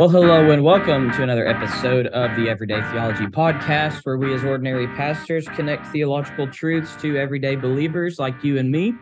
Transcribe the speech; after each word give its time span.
Well, 0.00 0.08
hello 0.08 0.50
and 0.50 0.64
welcome 0.64 1.12
to 1.12 1.22
another 1.22 1.46
episode 1.46 2.06
of 2.06 2.34
the 2.34 2.48
Everyday 2.48 2.80
Theology 2.90 3.26
Podcast, 3.26 4.00
where 4.06 4.16
we 4.16 4.32
as 4.32 4.42
ordinary 4.42 4.86
pastors 4.86 5.46
connect 5.48 5.88
theological 5.88 6.48
truths 6.48 6.96
to 7.02 7.18
everyday 7.18 7.54
believers 7.54 8.18
like 8.18 8.42
you 8.42 8.56
and 8.56 8.70
me. 8.70 8.94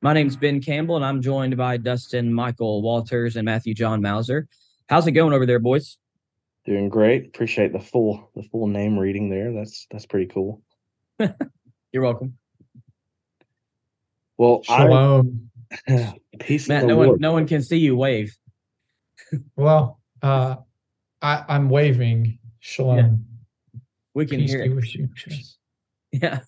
My 0.00 0.14
name's 0.14 0.34
Ben 0.34 0.62
Campbell, 0.62 0.96
and 0.96 1.04
I'm 1.04 1.20
joined 1.20 1.58
by 1.58 1.76
Dustin 1.76 2.32
Michael 2.32 2.80
Walters 2.80 3.36
and 3.36 3.44
Matthew 3.44 3.74
John 3.74 4.00
Mauser. 4.00 4.48
How's 4.88 5.06
it 5.06 5.10
going 5.10 5.34
over 5.34 5.44
there, 5.44 5.58
boys? 5.58 5.98
Doing 6.64 6.88
great. 6.88 7.26
Appreciate 7.26 7.74
the 7.74 7.78
full 7.78 8.30
the 8.34 8.42
full 8.44 8.66
name 8.66 8.98
reading 8.98 9.28
there. 9.28 9.52
That's 9.52 9.86
that's 9.90 10.06
pretty 10.06 10.32
cool. 10.32 10.62
You're 11.92 12.02
welcome. 12.02 12.38
Well, 14.38 14.62
Shalom. 14.62 15.50
I, 15.86 16.14
peace. 16.40 16.66
Matt, 16.66 16.84
of 16.84 16.88
the 16.88 16.94
no 16.94 16.96
one 16.96 17.20
no 17.20 17.32
one 17.34 17.46
can 17.46 17.62
see 17.62 17.76
you 17.76 17.94
wave. 17.94 18.34
Well, 19.54 20.00
uh, 20.26 20.56
I, 21.22 21.44
I'm 21.48 21.68
waving. 21.70 22.38
Shalom. 22.60 23.24
We 24.14 24.26
can 24.26 24.40
Peace 24.40 24.50
hear 24.50 24.64
it. 24.64 24.94
you. 24.94 25.08
Yeah. 26.12 26.40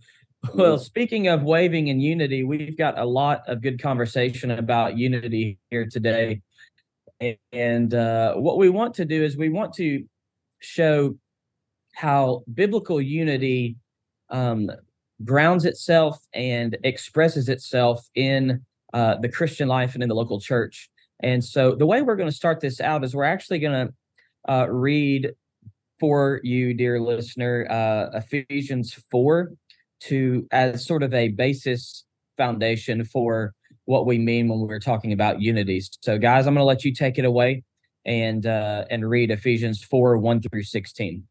well, 0.54 0.78
speaking 0.78 1.28
of 1.28 1.42
waving 1.42 1.90
and 1.90 2.02
unity, 2.02 2.44
we've 2.44 2.78
got 2.78 2.98
a 2.98 3.04
lot 3.04 3.42
of 3.46 3.60
good 3.60 3.82
conversation 3.82 4.52
about 4.52 4.96
unity 4.96 5.58
here 5.70 5.86
today. 5.86 6.40
And 7.52 7.92
uh, 7.92 8.34
what 8.34 8.58
we 8.58 8.68
want 8.68 8.94
to 8.94 9.04
do 9.04 9.22
is 9.22 9.36
we 9.36 9.48
want 9.48 9.74
to 9.74 10.04
show 10.60 11.16
how 11.94 12.44
biblical 12.52 13.00
unity 13.00 13.76
um, 14.30 14.70
grounds 15.24 15.64
itself 15.64 16.18
and 16.32 16.76
expresses 16.84 17.48
itself 17.48 18.08
in 18.14 18.64
uh, 18.92 19.16
the 19.16 19.28
Christian 19.28 19.68
life 19.68 19.94
and 19.94 20.02
in 20.02 20.08
the 20.08 20.14
local 20.14 20.40
church. 20.40 20.90
And 21.20 21.42
so 21.42 21.74
the 21.74 21.86
way 21.86 22.02
we're 22.02 22.16
going 22.16 22.30
to 22.30 22.36
start 22.36 22.60
this 22.60 22.80
out 22.80 23.04
is 23.04 23.14
we're 23.14 23.24
actually 23.24 23.58
going 23.58 23.88
to 23.88 24.52
uh, 24.52 24.66
read 24.66 25.32
for 25.98 26.40
you, 26.42 26.74
dear 26.74 27.00
listener, 27.00 27.66
uh, 27.70 28.18
Ephesians 28.18 28.92
4 29.10 29.52
to 29.98 30.46
as 30.50 30.84
sort 30.84 31.02
of 31.02 31.14
a 31.14 31.28
basis 31.28 32.04
foundation 32.36 33.04
for 33.04 33.54
what 33.86 34.04
we 34.04 34.18
mean 34.18 34.48
when 34.48 34.60
we're 34.60 34.78
talking 34.78 35.12
about 35.12 35.40
unities. 35.40 35.90
So, 36.02 36.18
guys, 36.18 36.46
I'm 36.46 36.54
going 36.54 36.60
to 36.60 36.64
let 36.64 36.84
you 36.84 36.92
take 36.92 37.18
it 37.18 37.24
away 37.24 37.64
and 38.04 38.46
uh, 38.46 38.84
and 38.90 39.08
read 39.08 39.30
Ephesians 39.30 39.82
4 39.82 40.18
1 40.18 40.42
through 40.42 40.62
16. 40.62 41.24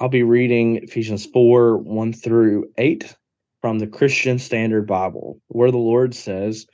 I'll 0.00 0.08
be 0.08 0.22
reading 0.22 0.76
Ephesians 0.76 1.26
4 1.26 1.78
1 1.78 2.12
through 2.12 2.70
8 2.78 3.16
from 3.60 3.80
the 3.80 3.86
Christian 3.86 4.38
Standard 4.38 4.86
Bible, 4.86 5.40
where 5.48 5.72
the 5.72 5.78
Lord 5.78 6.14
says, 6.14 6.66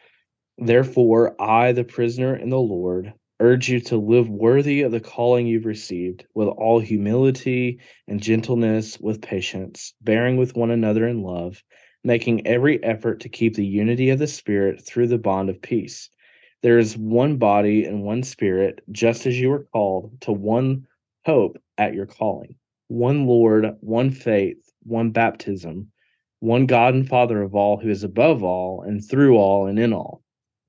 Therefore, 0.59 1.41
I, 1.41 1.73
the 1.73 1.85
prisoner 1.85 2.37
in 2.37 2.49
the 2.49 2.61
Lord, 2.61 3.13
urge 3.41 3.69
you 3.69 3.81
to 3.81 3.97
live 3.97 4.29
worthy 4.29 4.83
of 4.83 4.93
the 4.93 5.01
calling 5.01 5.47
you've 5.47 5.67
received, 5.67 6.27
with 6.35 6.49
all 6.49 6.79
humility 6.79 7.81
and 8.07 8.23
gentleness, 8.23 8.99
with 9.01 9.21
patience, 9.21 9.95
bearing 10.01 10.37
with 10.37 10.57
one 10.57 10.71
another 10.71 11.09
in 11.09 11.23
love, 11.23 11.63
making 12.05 12.47
every 12.47 12.83
effort 12.85 13.21
to 13.21 13.29
keep 13.29 13.55
the 13.55 13.67
unity 13.67 14.11
of 14.11 14.19
the 14.19 14.27
Spirit 14.27 14.81
through 14.81 15.09
the 15.09 15.19
bond 15.19 15.51
of 15.51 15.61
peace. 15.61 16.09
There 16.63 16.79
is 16.79 16.97
one 16.97 17.37
body 17.37 17.85
and 17.85 18.05
one 18.05 18.23
Spirit, 18.23 18.81
just 18.93 19.27
as 19.27 19.39
you 19.39 19.51
were 19.51 19.67
called 19.73 20.21
to 20.23 20.33
one 20.33 20.87
hope 21.27 21.59
at 21.79 21.95
your 21.95 22.07
calling 22.07 22.57
one 22.89 23.27
Lord, 23.27 23.67
one 23.81 24.11
faith, 24.11 24.73
one 24.85 25.11
baptism, 25.11 25.91
one 26.41 26.67
God 26.67 26.95
and 26.95 27.09
Father 27.09 27.43
of 27.43 27.55
all, 27.55 27.77
who 27.79 27.91
is 27.91 28.05
above 28.05 28.45
all, 28.45 28.83
and 28.83 29.03
through 29.03 29.37
all, 29.37 29.67
and 29.67 29.79
in 29.79 29.93
all. 29.93 30.24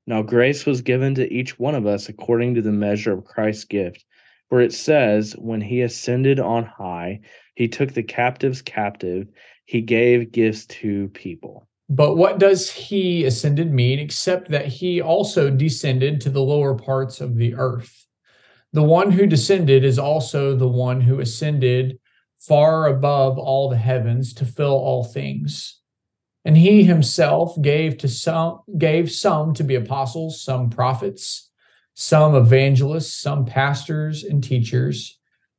Now 0.08 0.22
grace 0.22 0.66
was 0.66 0.82
given 0.82 1.16
to 1.16 1.32
each 1.34 1.58
one 1.58 1.76
of 1.76 1.86
us 1.86 2.10
according 2.10 2.56
to 2.56 2.62
the 2.62 2.72
measure 2.72 3.14
of 3.14 3.26
Christ's 3.26 3.66
gift. 3.66 4.06
For 4.50 4.62
it 4.62 4.74
says, 4.74 5.34
When 5.34 5.62
he 5.62 5.82
ascended 5.82 6.40
on 6.40 6.66
high, 6.66 7.22
he 7.56 7.68
took 7.68 7.94
the 7.94 8.04
captives 8.04 8.62
captive, 8.62 9.28
he 9.66 9.82
gave 9.82 10.32
gifts 10.32 10.68
to 10.68 11.10
people. 11.10 11.68
But 11.90 12.16
what 12.16 12.40
does 12.40 12.70
he 12.70 13.26
ascended 13.26 13.72
mean 13.72 14.00
except 14.00 14.50
that 14.50 14.68
he 14.68 15.02
also 15.02 15.50
descended 15.50 16.22
to 16.22 16.30
the 16.30 16.42
lower 16.42 16.76
parts 16.76 17.22
of 17.22 17.36
the 17.36 17.56
earth? 17.56 18.06
The 18.74 18.84
one 18.84 19.12
who 19.12 19.26
descended 19.26 19.84
is 19.84 19.98
also 19.98 20.56
the 20.56 20.68
one 20.68 21.02
who 21.02 21.20
ascended 21.20 22.00
far 22.40 22.88
above 22.88 23.38
all 23.38 23.70
the 23.70 23.78
heavens 23.78 24.34
to 24.36 24.46
fill 24.46 24.74
all 24.74 25.04
things. 25.04 25.80
And 26.46 26.56
he 26.56 26.84
himself 26.84 27.60
gave 27.62 27.98
to 27.98 28.08
some 28.08 28.60
gave 28.78 29.12
some 29.12 29.54
to 29.56 29.64
be 29.64 29.76
apostles, 29.76 30.42
some 30.42 30.70
prophets, 30.70 31.50
some 31.96 32.36
evangelists, 32.36 33.14
some 33.14 33.46
pastors 33.46 34.24
and 34.24 34.44
teachers 34.44 35.18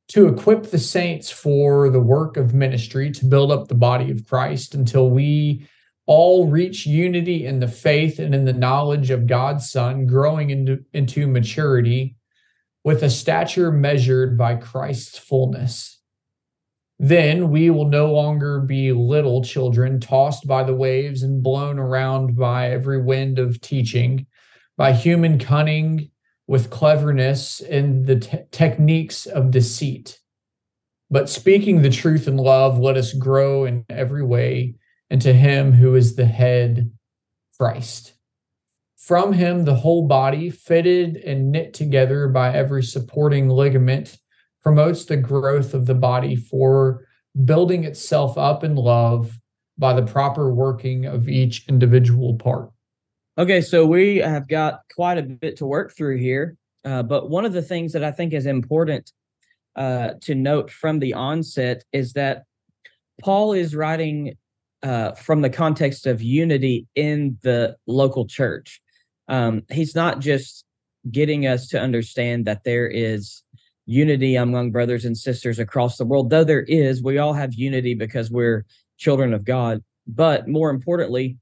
to 0.09 0.27
equip 0.27 0.63
the 0.63 0.79
saints 0.79 1.29
for 1.29 1.89
the 1.89 1.99
work 1.99 2.37
of 2.37 2.53
ministry 2.53 3.11
to 3.11 3.25
build 3.25 3.51
up 3.51 3.67
the 3.67 3.75
body 3.75 4.09
of 4.09 4.25
Christ 4.25 4.73
until 4.73 5.09
we 5.09 5.67
all 6.05 6.47
reach 6.47 6.85
unity 6.85 7.45
in 7.45 7.59
the 7.59 7.67
faith 7.67 8.17
and 8.17 8.33
in 8.33 8.45
the 8.45 8.53
knowledge 8.53 9.11
of 9.11 9.27
God's 9.27 9.69
Son, 9.69 10.05
growing 10.05 10.49
into, 10.51 10.85
into 10.93 11.27
maturity 11.27 12.15
with 12.85 13.03
a 13.03 13.09
stature 13.09 13.69
measured 13.69 14.37
by 14.37 14.55
Christ's 14.55 15.17
fullness. 15.17 15.96
Then 16.99 17.51
we 17.51 17.69
will 17.69 17.87
no 17.87 18.11
longer 18.11 18.59
be 18.59 18.91
little 18.91 19.43
children 19.43 19.99
tossed 19.99 20.47
by 20.47 20.63
the 20.63 20.73
waves 20.73 21.21
and 21.21 21.43
blown 21.43 21.77
around 21.77 22.35
by 22.35 22.71
every 22.71 23.01
wind 23.01 23.37
of 23.37 23.61
teaching, 23.61 24.25
by 24.77 24.93
human 24.93 25.37
cunning 25.37 26.09
with 26.47 26.71
cleverness 26.71 27.59
and 27.61 28.07
the 28.07 28.19
te- 28.19 28.39
techniques 28.51 29.25
of 29.27 29.51
deceit. 29.51 30.19
But 31.11 31.29
speaking 31.29 31.81
the 31.81 31.89
truth 31.89 32.27
in 32.27 32.37
love, 32.37 32.79
let 32.79 32.97
us 32.97 33.13
grow 33.13 33.65
in 33.65 33.85
every 33.89 34.23
way 34.23 34.75
into 35.09 35.33
Him 35.33 35.71
who 35.71 35.95
is 35.95 36.15
the 36.15 36.25
head, 36.25 36.91
Christ. 37.57 38.13
From 38.97 39.33
Him, 39.33 39.65
the 39.65 39.75
whole 39.75 40.07
body, 40.07 40.49
fitted 40.49 41.15
and 41.17 41.51
knit 41.51 41.73
together 41.73 42.27
by 42.27 42.53
every 42.53 42.83
supporting 42.83 43.49
ligament, 43.49 44.17
promotes 44.67 45.05
the 45.05 45.15
growth 45.15 45.73
of 45.73 45.85
the 45.85 45.95
body 45.95 46.35
for 46.35 47.07
building 47.45 47.85
itself 47.85 48.37
up 48.37 48.65
in 48.65 48.75
love 48.75 49.39
by 49.77 49.93
the 49.93 50.05
proper 50.05 50.53
working 50.53 51.05
of 51.05 51.29
each 51.29 51.65
individual 51.69 52.35
part. 52.35 52.69
Okay, 53.37 53.61
so 53.61 53.85
we 53.85 54.17
have 54.17 54.45
got 54.49 54.81
quite 54.93 55.17
a 55.17 55.23
bit 55.23 55.55
to 55.57 55.65
work 55.65 55.95
through 55.95 56.17
here. 56.17 56.57
Uh, 56.83 57.01
but 57.01 57.29
one 57.29 57.45
of 57.45 57.53
the 57.53 57.61
things 57.61 57.93
that 57.93 58.03
I 58.03 58.11
think 58.11 58.33
is 58.33 58.45
important 58.45 59.09
uh, 59.77 60.15
to 60.23 60.35
note 60.35 60.69
from 60.69 60.99
the 60.99 61.13
onset 61.13 61.85
is 61.93 62.11
that 62.13 62.43
Paul 63.21 63.53
is 63.53 63.73
writing 63.73 64.35
uh, 64.83 65.13
from 65.13 65.41
the 65.41 65.49
context 65.49 66.05
of 66.07 66.21
unity 66.21 66.87
in 66.93 67.37
the 67.41 67.77
local 67.87 68.27
church. 68.27 68.81
Um, 69.29 69.63
he's 69.71 69.95
not 69.95 70.19
just 70.19 70.65
getting 71.09 71.47
us 71.47 71.67
to 71.69 71.79
understand 71.79 72.45
that 72.45 72.65
there 72.65 72.87
is 72.87 73.43
unity 73.87 74.35
among 74.35 74.71
brothers 74.71 75.05
and 75.05 75.17
sisters 75.17 75.57
across 75.57 75.97
the 75.97 76.05
world, 76.05 76.29
though 76.29 76.43
there 76.43 76.63
is, 76.63 77.01
we 77.01 77.17
all 77.17 77.33
have 77.33 77.55
unity 77.55 77.95
because 77.95 78.29
we're 78.29 78.65
children 78.97 79.33
of 79.33 79.43
God. 79.43 79.83
But 80.05 80.47
more 80.47 80.69
importantly, 80.69 81.37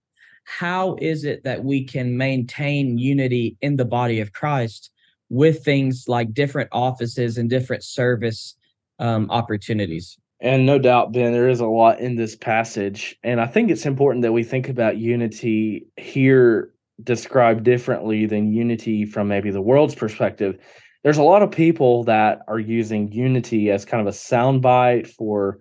how 0.45 0.95
is 1.01 1.25
it 1.25 1.43
that 1.43 1.63
we 1.63 1.83
can 1.83 2.15
maintain 2.15 2.97
unity 2.97 3.57
in 3.61 3.75
the 3.75 3.85
body 3.85 4.19
of 4.21 4.31
Christ 4.31 4.91
with 5.29 5.65
things 5.65 6.05
like 6.07 6.33
different 6.33 6.69
offices 6.71 7.37
and 7.37 7.49
different 7.49 7.83
service 7.83 8.55
um, 8.99 9.29
opportunities? 9.31 10.17
And 10.39 10.65
no 10.65 10.77
doubt, 10.77 11.13
Ben, 11.13 11.33
there 11.33 11.49
is 11.49 11.61
a 11.61 11.65
lot 11.65 11.99
in 11.99 12.15
this 12.15 12.35
passage. 12.35 13.17
And 13.23 13.41
I 13.41 13.47
think 13.47 13.71
it's 13.71 13.87
important 13.87 14.21
that 14.21 14.33
we 14.33 14.43
think 14.43 14.69
about 14.69 14.97
unity 14.97 15.87
here 15.97 16.71
described 17.03 17.63
differently 17.63 18.25
than 18.27 18.53
unity 18.53 19.05
from 19.05 19.27
maybe 19.27 19.49
the 19.49 19.61
world's 19.61 19.95
perspective. 19.95 20.59
There's 21.05 21.19
a 21.19 21.23
lot 21.23 21.43
of 21.43 21.51
people 21.51 22.03
that 22.05 22.39
are 22.47 22.59
using 22.59 23.11
unity 23.11 23.69
as 23.69 23.85
kind 23.85 24.01
of 24.01 24.11
a 24.11 24.17
soundbite 24.17 25.05
for 25.05 25.59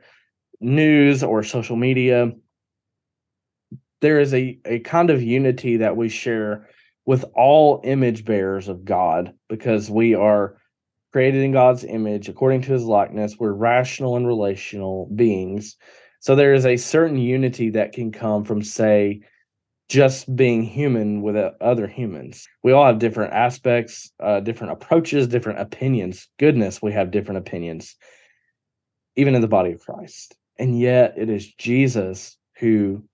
news 0.58 1.22
or 1.22 1.42
social 1.42 1.76
media. 1.76 2.32
There 4.00 4.20
is 4.20 4.32
a, 4.32 4.58
a 4.64 4.78
kind 4.78 5.10
of 5.10 5.22
unity 5.22 5.76
that 5.76 5.98
we 5.98 6.08
share 6.08 6.70
with 7.04 7.26
all 7.34 7.82
image 7.84 8.24
bearers 8.24 8.68
of 8.68 8.86
God 8.86 9.34
because 9.50 9.90
we 9.90 10.14
are 10.14 10.56
created 11.12 11.42
in 11.42 11.52
God's 11.52 11.84
image 11.84 12.30
according 12.30 12.62
to 12.62 12.72
his 12.72 12.84
likeness. 12.84 13.36
We're 13.38 13.52
rational 13.52 14.16
and 14.16 14.26
relational 14.26 15.10
beings. 15.14 15.76
So 16.20 16.34
there 16.34 16.54
is 16.54 16.64
a 16.64 16.78
certain 16.78 17.18
unity 17.18 17.68
that 17.68 17.92
can 17.92 18.12
come 18.12 18.44
from, 18.44 18.62
say, 18.62 19.20
just 19.88 20.34
being 20.34 20.62
human 20.62 21.22
with 21.22 21.36
uh, 21.36 21.52
other 21.60 21.86
humans. 21.86 22.46
We 22.62 22.72
all 22.72 22.86
have 22.86 22.98
different 22.98 23.32
aspects, 23.34 24.10
uh, 24.22 24.40
different 24.40 24.72
approaches, 24.72 25.28
different 25.28 25.60
opinions. 25.60 26.28
Goodness, 26.38 26.80
we 26.80 26.92
have 26.92 27.10
different 27.10 27.38
opinions, 27.38 27.94
even 29.16 29.34
in 29.34 29.42
the 29.42 29.48
body 29.48 29.72
of 29.72 29.80
Christ. 29.80 30.36
And 30.58 30.78
yet 30.78 31.14
it 31.16 31.28
is 31.28 31.52
Jesus 31.54 32.38
who 32.58 33.04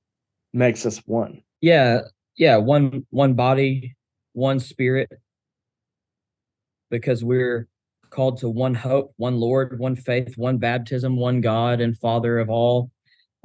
makes 0.52 0.86
us 0.86 0.98
one. 1.06 1.42
Yeah, 1.60 2.02
yeah, 2.36 2.56
one 2.56 3.06
one 3.10 3.34
body, 3.34 3.96
one 4.32 4.60
spirit, 4.60 5.10
because 6.90 7.24
we're 7.24 7.68
called 8.10 8.38
to 8.38 8.48
one 8.48 8.74
hope, 8.74 9.12
one 9.16 9.36
Lord, 9.36 9.78
one 9.78 9.96
faith, 9.96 10.36
one 10.36 10.58
baptism, 10.58 11.16
one 11.16 11.40
God 11.40 11.80
and 11.80 11.96
Father 11.98 12.38
of 12.38 12.50
all. 12.50 12.90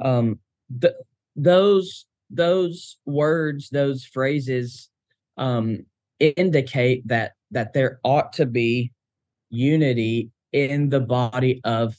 Um, 0.03 0.39
th- 0.81 0.93
those 1.35 2.05
those 2.29 2.97
words, 3.05 3.69
those 3.69 4.05
phrases, 4.05 4.89
um, 5.37 5.85
indicate 6.19 7.07
that 7.07 7.33
that 7.51 7.73
there 7.73 7.99
ought 8.03 8.33
to 8.33 8.45
be 8.45 8.91
unity 9.49 10.31
in 10.51 10.89
the 10.89 10.99
body 10.99 11.61
of 11.63 11.95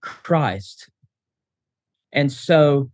Christ. 0.00 0.90
And 2.12 2.30
so 2.30 2.90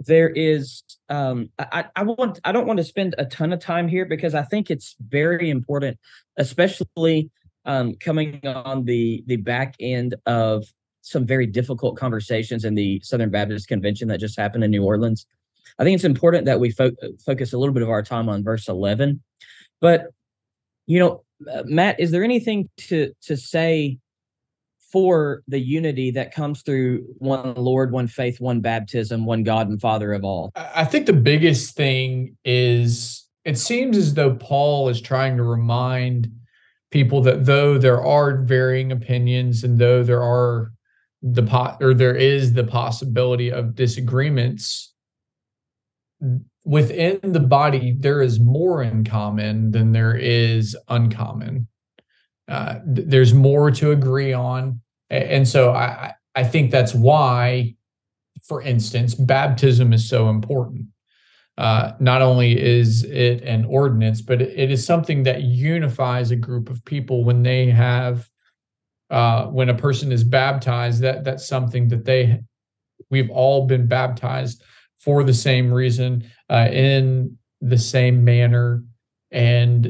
there 0.00 0.28
is 0.28 0.82
um 1.08 1.50
I, 1.58 1.86
I 1.96 2.02
want 2.04 2.40
I 2.44 2.52
don't 2.52 2.66
want 2.66 2.78
to 2.78 2.84
spend 2.84 3.14
a 3.18 3.24
ton 3.24 3.52
of 3.52 3.60
time 3.60 3.88
here 3.88 4.04
because 4.04 4.34
I 4.34 4.42
think 4.42 4.70
it's 4.70 4.94
very 5.00 5.50
important, 5.50 5.98
especially 6.36 7.30
um 7.64 7.94
coming 7.94 8.40
on 8.46 8.84
the 8.84 9.24
the 9.26 9.36
back 9.36 9.74
end 9.80 10.14
of 10.26 10.64
some 11.02 11.26
very 11.26 11.46
difficult 11.46 11.96
conversations 11.96 12.64
in 12.64 12.74
the 12.74 13.00
Southern 13.02 13.30
Baptist 13.30 13.66
Convention 13.66 14.08
that 14.08 14.20
just 14.20 14.38
happened 14.38 14.62
in 14.62 14.70
New 14.70 14.84
Orleans. 14.84 15.26
I 15.78 15.84
think 15.84 15.94
it's 15.94 16.04
important 16.04 16.46
that 16.46 16.60
we 16.60 16.70
fo- 16.70 16.92
focus 17.24 17.52
a 17.52 17.58
little 17.58 17.74
bit 17.74 17.82
of 17.82 17.90
our 17.90 18.02
time 18.02 18.28
on 18.28 18.44
verse 18.44 18.68
11. 18.68 19.22
But 19.80 20.06
you 20.86 20.98
know, 20.98 21.24
uh, 21.50 21.62
Matt, 21.66 22.00
is 22.00 22.10
there 22.10 22.24
anything 22.24 22.68
to 22.88 23.12
to 23.22 23.36
say 23.36 23.98
for 24.90 25.42
the 25.46 25.58
unity 25.58 26.10
that 26.12 26.34
comes 26.34 26.62
through 26.62 27.04
one 27.18 27.54
Lord, 27.54 27.92
one 27.92 28.06
faith, 28.06 28.40
one 28.40 28.60
baptism, 28.60 29.26
one 29.26 29.42
God 29.42 29.68
and 29.68 29.80
Father 29.80 30.12
of 30.12 30.24
all? 30.24 30.50
I 30.56 30.84
think 30.84 31.06
the 31.06 31.12
biggest 31.12 31.76
thing 31.76 32.36
is 32.44 33.26
it 33.44 33.58
seems 33.58 33.96
as 33.96 34.14
though 34.14 34.34
Paul 34.34 34.88
is 34.88 35.00
trying 35.00 35.36
to 35.36 35.42
remind 35.42 36.30
people 36.90 37.20
that 37.22 37.44
though 37.44 37.78
there 37.78 38.02
are 38.02 38.42
varying 38.42 38.92
opinions 38.92 39.62
and 39.62 39.78
though 39.78 40.02
there 40.02 40.22
are 40.22 40.72
the 41.22 41.42
pot 41.42 41.78
or 41.82 41.92
there 41.92 42.14
is 42.14 42.52
the 42.52 42.64
possibility 42.64 43.50
of 43.50 43.74
disagreements 43.74 44.94
within 46.64 47.20
the 47.22 47.40
body 47.40 47.96
there 47.98 48.20
is 48.20 48.40
more 48.40 48.82
in 48.82 49.04
common 49.04 49.70
than 49.70 49.92
there 49.92 50.16
is 50.16 50.76
uncommon. 50.88 51.68
Uh, 52.48 52.80
there's 52.84 53.34
more 53.34 53.70
to 53.70 53.92
agree 53.92 54.32
on. 54.32 54.80
And 55.10 55.46
so 55.46 55.72
i 55.72 56.14
i 56.34 56.44
think 56.44 56.70
that's 56.70 56.94
why 56.94 57.74
for 58.42 58.62
instance 58.62 59.14
baptism 59.14 59.92
is 59.92 60.08
so 60.08 60.28
important. 60.28 60.86
Uh, 61.56 61.92
not 61.98 62.22
only 62.22 62.56
is 62.56 63.02
it 63.04 63.42
an 63.42 63.64
ordinance 63.64 64.22
but 64.22 64.40
it 64.40 64.70
is 64.70 64.84
something 64.84 65.24
that 65.24 65.42
unifies 65.42 66.30
a 66.30 66.36
group 66.36 66.70
of 66.70 66.84
people 66.84 67.24
when 67.24 67.42
they 67.42 67.66
have 67.66 68.28
uh, 69.10 69.46
when 69.46 69.68
a 69.68 69.74
person 69.74 70.12
is 70.12 70.22
baptized 70.22 71.00
that 71.00 71.24
that's 71.24 71.48
something 71.48 71.88
that 71.88 72.04
they 72.04 72.38
we've 73.10 73.30
all 73.30 73.66
been 73.66 73.86
baptized 73.86 74.62
for 74.98 75.22
the 75.24 75.34
same 75.34 75.72
reason 75.72 76.24
uh, 76.50 76.68
in 76.70 77.36
the 77.60 77.78
same 77.78 78.24
manner. 78.24 78.82
And 79.30 79.86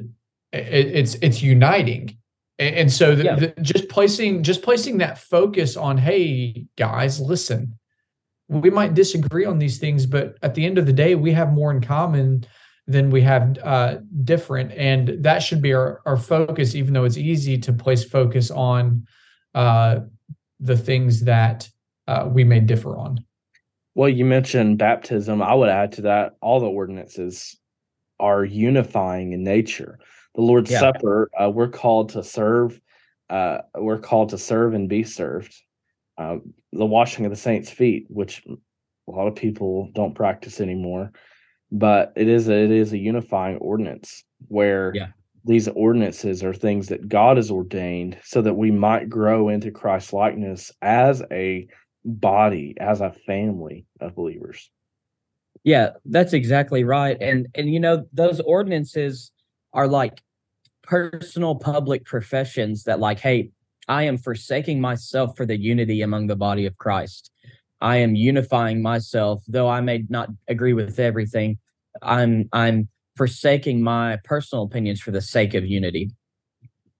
it, 0.53 0.87
it's 0.97 1.15
it's 1.17 1.43
uniting. 1.43 2.17
And, 2.59 2.75
and 2.77 2.93
so 2.93 3.15
the, 3.15 3.25
Yeah. 3.25 3.37
the, 3.37 3.55
just 3.63 3.89
placing 3.89 4.43
just 4.43 4.63
placing 4.63 4.99
that 4.99 5.19
focus 5.19 5.77
on 5.77 5.99
hey 5.99 6.67
guys 6.77 7.21
listen 7.21 7.79
we 8.49 8.71
might 8.71 8.95
disagree 8.95 9.45
on 9.45 9.59
these 9.59 9.79
things 9.79 10.07
but 10.07 10.37
at 10.43 10.55
the 10.55 10.65
end 10.65 10.79
of 10.79 10.87
the 10.87 10.93
day 10.93 11.15
we 11.15 11.33
have 11.33 11.53
more 11.53 11.71
in 11.71 11.81
common 11.81 12.45
than 12.89 13.11
we 13.11 13.21
have 13.21 13.59
uh, 13.63 13.99
different. 14.25 14.73
And 14.73 15.23
that 15.23 15.41
should 15.41 15.61
be 15.61 15.75
our, 15.75 16.01
our 16.07 16.17
focus 16.17 16.75
even 16.75 16.95
though 16.95 17.05
it's 17.05 17.19
easy 17.19 17.59
to 17.59 17.73
place 17.73 18.03
focus 18.03 18.51
on 18.51 19.07
uh, 19.55 20.01
the 20.59 20.77
things 20.77 21.21
that 21.25 21.69
uh, 22.09 22.27
we 22.33 22.45
may 22.45 22.61
differ 22.61 22.97
on 22.97 23.23
Well, 23.99 24.09
you 24.09 24.25
mentioned 24.25 24.79
baptism. 24.79 25.43
I 25.43 25.53
would 25.55 25.69
add 25.69 25.91
to 25.95 26.03
that 26.03 26.37
all 26.41 26.61
the 26.61 26.69
ordinances 26.69 27.59
are 28.21 28.45
unifying 28.45 29.33
in 29.33 29.43
nature. 29.43 29.99
The 30.37 30.41
Lord's 30.43 30.71
Yeah. 30.71 30.79
Supper, 30.79 31.29
uh, 31.37 31.51
we're 31.51 31.67
called 31.67 32.11
to 32.11 32.23
serve. 32.23 32.81
Uh, 33.29 33.59
we're 33.75 33.99
called 33.99 34.29
to 34.29 34.39
serve 34.39 34.75
and 34.75 34.89
be 34.89 35.03
served. 35.03 35.53
Uh, 36.17 36.37
the 36.73 36.87
washing 36.87 37.25
of 37.25 37.33
the 37.33 37.37
saints' 37.37 37.71
feet, 37.71 38.07
which 38.09 38.47
a 38.47 39.11
lot 39.11 39.27
of 39.27 39.35
people 39.35 39.91
don't 39.95 40.15
practice 40.15 40.61
anymore, 40.61 41.11
but 41.73 42.13
it 42.15 42.29
is 42.29 42.49
a, 42.49 42.55
it 42.55 42.71
is 42.71 42.93
a 42.93 42.99
unifying 42.99 43.57
ordinance 43.57 44.23
where 44.47 44.93
Yeah. 44.95 45.09
these 45.45 45.67
ordinances 45.67 46.45
are 46.45 46.55
things 46.55 46.87
that 46.87 47.09
God 47.09 47.37
has 47.37 47.51
ordained 47.51 48.17
so 48.23 48.43
that 48.43 48.55
we 48.55 48.71
might 48.71 49.09
grow 49.09 49.49
into 49.49 49.73
Christ 49.73 50.13
likeness 50.13 50.71
as 50.83 51.21
a 51.33 51.67
body, 52.09 52.75
as 52.81 53.01
a 53.01 53.11
family 53.11 53.87
of 54.01 54.15
believers. 54.15 54.71
Yeah, 55.65 55.91
that's 56.05 56.33
exactly 56.33 56.85
right. 56.85 57.17
And 57.21 57.49
and 57.55 57.73
you 57.73 57.81
know, 57.81 58.07
those 58.13 58.41
ordinances 58.41 59.31
are 59.73 59.89
like 59.89 60.23
personal 60.83 61.55
public 61.55 62.05
professions 62.05 62.85
that 62.85 63.01
like, 63.01 63.21
hey, 63.21 63.51
I 63.89 64.05
am 64.05 64.17
forsaking 64.19 64.81
myself 64.81 65.37
for 65.37 65.45
the 65.45 65.59
unity 65.59 66.03
among 66.03 66.27
the 66.27 66.37
body 66.37 66.67
of 66.67 66.79
Christ. 66.79 67.31
I 67.81 67.97
am 67.97 68.15
unifying 68.15 68.83
myself, 68.83 69.45
though 69.47 69.69
I 69.69 69.81
may 69.81 70.05
not 70.09 70.31
agree 70.49 70.73
with 70.73 70.99
everything. 70.99 71.59
I'm 72.03 72.49
I'm 72.53 72.89
forsaking 73.17 73.83
my 73.83 74.19
personal 74.25 74.65
opinions 74.65 75.01
for 75.01 75.11
the 75.11 75.21
sake 75.21 75.55
of 75.55 75.67
unity. 75.67 76.11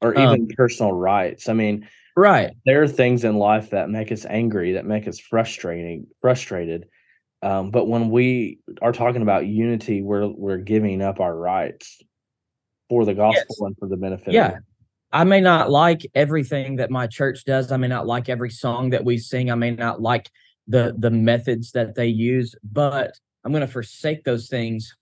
or 0.01 0.17
Um, 0.17 0.35
even 0.35 0.49
personal 0.49 0.93
rights. 0.93 1.49
I 1.49 1.53
mean, 1.53 1.89
Right. 2.19 2.51
there 2.67 2.83
are 2.83 2.89
things 2.89 3.23
in 3.23 3.37
life 3.37 3.71
that 3.71 3.91
make 3.91 4.11
us 4.11 4.25
angry, 4.25 4.73
that 4.73 4.85
make 4.85 5.07
us 5.07 5.21
frustrating, 5.21 6.09
frustrated. 6.21 6.89
Um, 7.43 7.71
but 7.71 7.87
when 7.87 8.11
we 8.11 8.59
are 8.83 8.91
talking 8.91 9.23
about 9.23 9.47
unity, 9.47 10.03
we're 10.03 10.27
we're 10.27 10.59
giving 10.59 11.01
up 11.01 11.21
our 11.21 11.37
rights 11.37 12.03
for 12.89 13.05
the 13.05 13.15
gospel 13.15 13.67
and 13.67 13.77
for 13.79 13.89
the 13.89 13.97
benefit. 13.97 14.35
Yeah. 14.35 14.59
I 15.13 15.23
may 15.23 15.41
not 15.41 15.71
like 15.71 16.05
everything 16.17 16.77
that 16.77 16.91
my 16.91 17.07
church 17.07 17.45
does. 17.45 17.71
I 17.71 17.77
may 17.77 17.87
not 17.87 18.09
like 18.09 18.29
every 18.29 18.51
song 18.51 18.91
that 18.91 19.05
we 19.05 19.19
sing. 19.19 19.51
I 19.51 19.55
may 19.55 19.71
not 19.71 20.03
like 20.03 20.29
the 20.67 20.97
the 20.99 21.11
methods 21.11 21.71
that 21.73 21.95
they 21.95 22.09
use, 22.09 22.53
but 22.65 23.13
I'm 23.45 23.53
going 23.53 23.65
to 23.65 23.73
forsake 23.73 24.25
those 24.25 24.49
things 24.49 24.97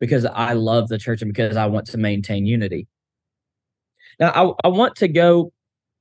because 0.00 0.24
I 0.24 0.54
love 0.54 0.88
the 0.88 0.96
church 0.96 1.20
and 1.20 1.32
because 1.34 1.56
I 1.56 1.66
want 1.66 1.86
to 1.88 1.98
maintain 1.98 2.46
unity. 2.46 2.88
Now, 4.18 4.30
I, 4.30 4.66
I 4.66 4.68
want 4.68 4.96
to 4.96 5.08
go, 5.08 5.52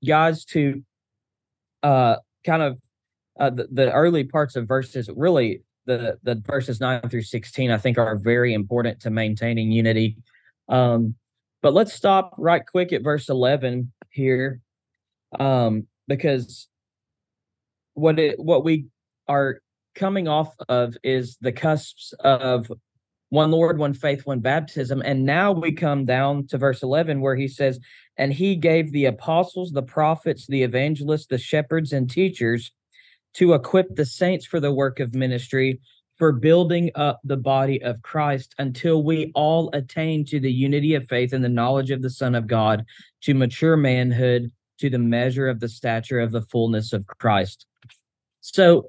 guys, 0.06 0.46
to 0.46 0.84
uh, 1.84 2.18
kind 2.46 2.62
of 2.62 2.80
uh, 3.40 3.50
the, 3.50 3.68
the 3.72 3.92
early 3.92 4.24
parts 4.24 4.56
of 4.56 4.68
verses. 4.68 5.10
Really, 5.16 5.64
the 5.86 6.18
the 6.24 6.36
verses 6.36 6.80
nine 6.80 7.02
through 7.10 7.24
sixteen, 7.24 7.72
I 7.72 7.78
think, 7.78 7.98
are 7.98 8.18
very 8.18 8.54
important 8.54 9.02
to 9.02 9.10
maintaining 9.10 9.72
unity. 9.72 10.18
Um, 10.70 11.16
but 11.62 11.74
let's 11.74 11.94
stop 11.94 12.34
right 12.38 12.64
quick 12.66 12.94
at 12.94 13.02
verse 13.02 13.28
11 13.28 13.92
here 14.12 14.62
um 15.40 15.88
because 16.08 16.68
what 17.96 18.20
it 18.20 18.40
what 18.40 18.64
we 18.64 18.86
are 19.28 19.62
coming 19.96 20.28
off 20.28 20.54
of 20.70 20.96
is 21.04 21.38
the 21.42 21.52
cusps 21.52 22.14
of 22.20 22.72
one 23.30 23.52
lord 23.52 23.78
one 23.78 23.94
faith 23.94 24.26
one 24.26 24.40
baptism 24.40 25.02
and 25.04 25.26
now 25.26 25.52
we 25.52 25.72
come 25.72 26.06
down 26.06 26.46
to 26.48 26.58
verse 26.58 26.84
11 26.84 27.22
where 27.22 27.36
he 27.36 27.48
says 27.48 27.80
and 28.18 28.32
he 28.32 28.56
gave 28.56 28.92
the 28.92 29.06
apostles 29.06 29.72
the 29.72 29.82
prophets 29.82 30.48
the 30.48 30.64
evangelists 30.64 31.28
the 31.28 31.38
shepherds 31.38 31.92
and 31.92 32.10
teachers 32.10 32.72
to 33.34 33.54
equip 33.54 33.96
the 33.96 34.06
saints 34.06 34.46
for 34.46 34.60
the 34.60 34.72
work 34.72 35.00
of 35.00 35.14
ministry 35.14 35.80
for 36.18 36.32
building 36.32 36.92
up 36.96 37.20
the 37.24 37.38
body 37.38 37.82
of 37.84 38.02
Christ 38.02 38.56
until 38.58 39.04
we 39.04 39.32
all 39.36 39.70
attain 39.74 40.26
to 40.26 40.40
the 40.40 40.52
unity 40.52 40.96
of 40.96 41.08
faith 41.08 41.34
and 41.34 41.44
the 41.44 41.50
knowledge 41.50 41.92
of 41.92 42.02
the 42.02 42.10
Son 42.10 42.36
of 42.36 42.48
God, 42.48 42.86
to 43.22 43.34
mature 43.34 43.76
manhood, 43.76 44.52
to 44.80 44.90
the 44.90 45.00
measure 45.00 45.48
of 45.48 45.60
the 45.60 45.70
stature 45.70 46.20
of 46.20 46.32
the 46.32 46.42
fullness 46.42 46.94
of 46.94 47.06
Christ. 47.06 47.66
So, 48.42 48.88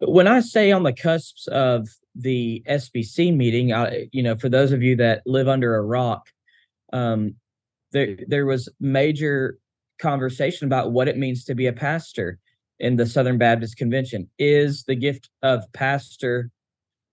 when 0.00 0.26
I 0.26 0.40
say 0.40 0.72
on 0.72 0.84
the 0.84 0.92
cusps 0.92 1.46
of 1.48 1.88
the 2.14 2.62
SBC 2.68 3.34
meeting, 3.34 3.72
I, 3.72 4.08
you 4.12 4.22
know, 4.22 4.36
for 4.36 4.48
those 4.48 4.72
of 4.72 4.82
you 4.82 4.96
that 4.96 5.22
live 5.26 5.48
under 5.48 5.76
a 5.76 5.82
rock, 5.82 6.28
um, 6.92 7.36
there 7.92 8.16
there 8.26 8.46
was 8.46 8.68
major 8.80 9.58
conversation 9.98 10.66
about 10.66 10.92
what 10.92 11.08
it 11.08 11.16
means 11.16 11.44
to 11.44 11.54
be 11.54 11.66
a 11.66 11.72
pastor 11.72 12.38
in 12.78 12.96
the 12.96 13.06
Southern 13.06 13.38
Baptist 13.38 13.76
Convention. 13.76 14.28
Is 14.38 14.84
the 14.84 14.94
gift 14.94 15.30
of 15.42 15.70
pastor 15.72 16.50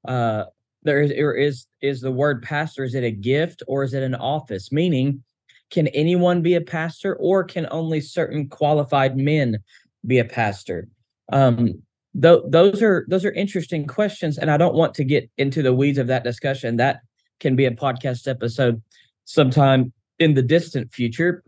uh 0.08 0.46
there 0.84 1.02
is 1.02 1.12
or 1.12 1.34
is 1.34 1.66
is 1.82 2.02
the 2.02 2.12
word 2.12 2.42
pastor 2.42 2.84
is 2.84 2.96
it 2.96 3.04
a 3.04 3.12
gift 3.12 3.64
or 3.68 3.84
is 3.84 3.94
it 3.94 4.04
an 4.04 4.16
office 4.16 4.72
meaning 4.72 5.24
can 5.72 5.88
anyone 5.90 6.42
be 6.42 6.56
a 6.56 6.62
pastor 6.62 7.16
or 7.18 7.44
can 7.44 7.68
only 7.70 8.00
certain 8.02 8.48
qualified 8.48 9.18
men 9.18 9.58
be 10.06 10.20
a 10.20 10.26
pastor 10.26 10.88
um 11.34 11.82
th- 12.22 12.42
those 12.48 12.82
are 12.82 13.06
those 13.10 13.26
are 13.26 13.32
interesting 13.32 13.86
questions 13.86 14.38
and 14.38 14.50
i 14.50 14.58
don't 14.58 14.76
want 14.76 14.94
to 14.94 15.04
get 15.04 15.30
into 15.38 15.62
the 15.62 15.74
weeds 15.74 15.98
of 15.98 16.08
that 16.08 16.24
discussion 16.24 16.78
that 16.78 17.02
can 17.40 17.56
be 17.56 17.66
a 17.66 17.72
podcast 17.72 18.28
episode 18.28 18.82
sometime 19.26 19.94
in 20.20 20.34
the 20.34 20.42
distant 20.42 20.94
future 20.94 21.44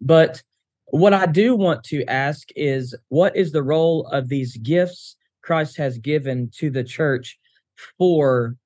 but 0.00 0.42
what 0.86 1.12
I 1.12 1.26
do 1.26 1.56
want 1.56 1.82
to 1.84 2.04
ask 2.04 2.48
is 2.54 2.94
what 3.08 3.34
is 3.34 3.52
the 3.52 3.62
role 3.62 4.06
of 4.08 4.28
these 4.28 4.56
gifts 4.58 5.16
Christ 5.42 5.76
has 5.76 5.98
given 5.98 6.50
to 6.56 6.70
the 6.70 6.84
church 6.84 7.38
for 7.98 8.56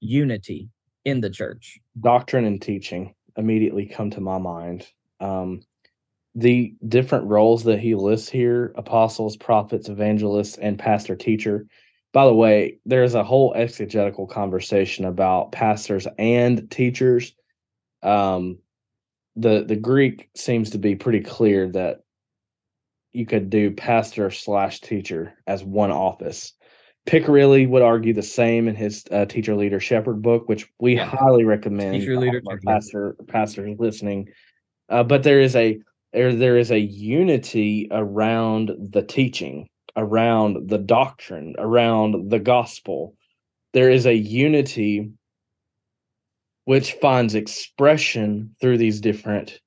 unity 0.00 0.70
in 1.04 1.20
the 1.20 1.30
church? 1.30 1.78
Doctrine 2.00 2.44
and 2.44 2.62
teaching 2.62 3.14
immediately 3.36 3.84
come 3.84 4.10
to 4.10 4.20
my 4.20 4.38
mind. 4.38 4.86
Um, 5.20 5.60
the 6.36 6.74
different 6.86 7.24
roles 7.24 7.64
that 7.64 7.80
he 7.80 7.94
lists 7.94 8.28
here 8.28 8.72
apostles, 8.76 9.36
prophets, 9.38 9.88
evangelists, 9.88 10.58
and 10.58 10.78
pastor 10.78 11.16
teacher. 11.16 11.66
By 12.12 12.26
the 12.26 12.34
way, 12.34 12.78
there's 12.84 13.14
a 13.14 13.24
whole 13.24 13.54
exegetical 13.56 14.26
conversation 14.26 15.06
about 15.06 15.52
pastors 15.52 16.06
and 16.18 16.70
teachers. 16.70 17.34
Um, 18.02 18.58
the 19.34 19.64
the 19.64 19.76
Greek 19.76 20.28
seems 20.34 20.70
to 20.70 20.78
be 20.78 20.94
pretty 20.94 21.20
clear 21.20 21.70
that 21.72 22.00
you 23.12 23.24
could 23.24 23.48
do 23.48 23.70
pastor 23.70 24.30
slash 24.30 24.80
teacher 24.82 25.32
as 25.46 25.64
one 25.64 25.90
office. 25.90 26.52
Picirilli 27.06 27.66
would 27.66 27.82
argue 27.82 28.12
the 28.12 28.22
same 28.22 28.68
in 28.68 28.74
his 28.74 29.04
uh, 29.10 29.24
teacher 29.24 29.54
leader 29.54 29.80
shepherd 29.80 30.20
book, 30.20 30.48
which 30.48 30.68
we 30.80 30.96
Yeah. 30.96 31.04
highly 31.04 31.44
recommend. 31.44 32.00
Teacher 32.00 32.18
leader, 32.18 32.38
of 32.38 32.46
our 32.46 32.56
teacher 32.56 32.66
leader. 32.66 32.76
pastor 32.78 33.16
pastors 33.26 33.76
listening. 33.78 34.28
Uh, 34.88 35.02
but 35.02 35.22
there 35.22 35.40
is 35.40 35.56
a 35.56 35.78
there 36.12 36.34
there 36.34 36.56
is 36.56 36.70
a 36.70 36.78
unity 36.78 37.88
around 37.90 38.72
the 38.78 39.02
teaching, 39.02 39.68
around 39.96 40.68
the 40.68 40.78
doctrine, 40.78 41.54
around 41.58 42.30
the 42.30 42.38
gospel. 42.38 43.14
There 43.72 43.90
is 43.90 44.06
a 44.06 44.14
unity 44.14 45.10
which 46.64 46.92
finds 46.94 47.34
expression 47.34 48.54
through 48.60 48.78
these 48.78 49.00
different 49.00 49.60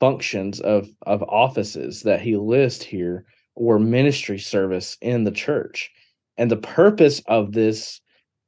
functions 0.00 0.60
of 0.60 0.88
of 1.06 1.22
offices 1.22 2.02
that 2.02 2.20
he 2.20 2.36
lists 2.36 2.84
here 2.84 3.24
or 3.54 3.78
ministry 3.78 4.38
service 4.38 4.98
in 5.00 5.24
the 5.24 5.30
church 5.30 5.90
and 6.36 6.50
the 6.50 6.56
purpose 6.56 7.22
of 7.26 7.52
this 7.52 8.00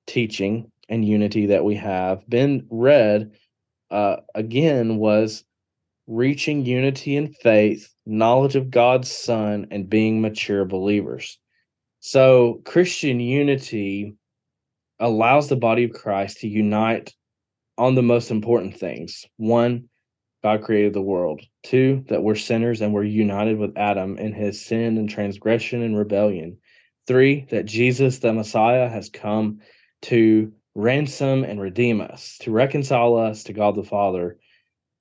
teaching 0.06 0.70
and 0.88 1.04
unity 1.04 1.46
that 1.46 1.64
we 1.64 1.74
have 1.74 2.28
been 2.28 2.66
read 2.70 3.30
uh, 3.90 4.16
again 4.34 4.98
was 4.98 5.44
reaching 6.08 6.64
unity 6.64 7.16
in 7.16 7.32
faith 7.34 7.94
knowledge 8.06 8.56
of 8.56 8.70
god's 8.70 9.10
son 9.10 9.66
and 9.70 9.88
being 9.88 10.20
mature 10.20 10.64
believers 10.64 11.38
so 12.00 12.60
christian 12.64 13.20
unity 13.20 14.16
allows 14.98 15.48
the 15.48 15.56
body 15.56 15.84
of 15.84 15.92
christ 15.92 16.40
to 16.40 16.48
unite 16.48 17.14
on 17.76 17.94
the 17.94 18.02
most 18.02 18.30
important 18.30 18.76
things 18.76 19.24
one 19.36 19.88
God 20.42 20.62
created 20.62 20.92
the 20.92 21.02
world. 21.02 21.42
Two, 21.64 22.04
that 22.08 22.22
we're 22.22 22.36
sinners 22.36 22.80
and 22.80 22.92
we're 22.92 23.04
united 23.04 23.58
with 23.58 23.76
Adam 23.76 24.16
in 24.18 24.32
his 24.32 24.64
sin 24.64 24.96
and 24.96 25.08
transgression 25.08 25.82
and 25.82 25.98
rebellion. 25.98 26.58
Three, 27.06 27.46
that 27.50 27.66
Jesus, 27.66 28.18
the 28.18 28.32
Messiah, 28.32 28.88
has 28.88 29.08
come 29.08 29.60
to 30.02 30.52
ransom 30.74 31.42
and 31.42 31.60
redeem 31.60 32.00
us, 32.00 32.38
to 32.42 32.52
reconcile 32.52 33.16
us 33.16 33.44
to 33.44 33.52
God 33.52 33.74
the 33.74 33.82
Father. 33.82 34.38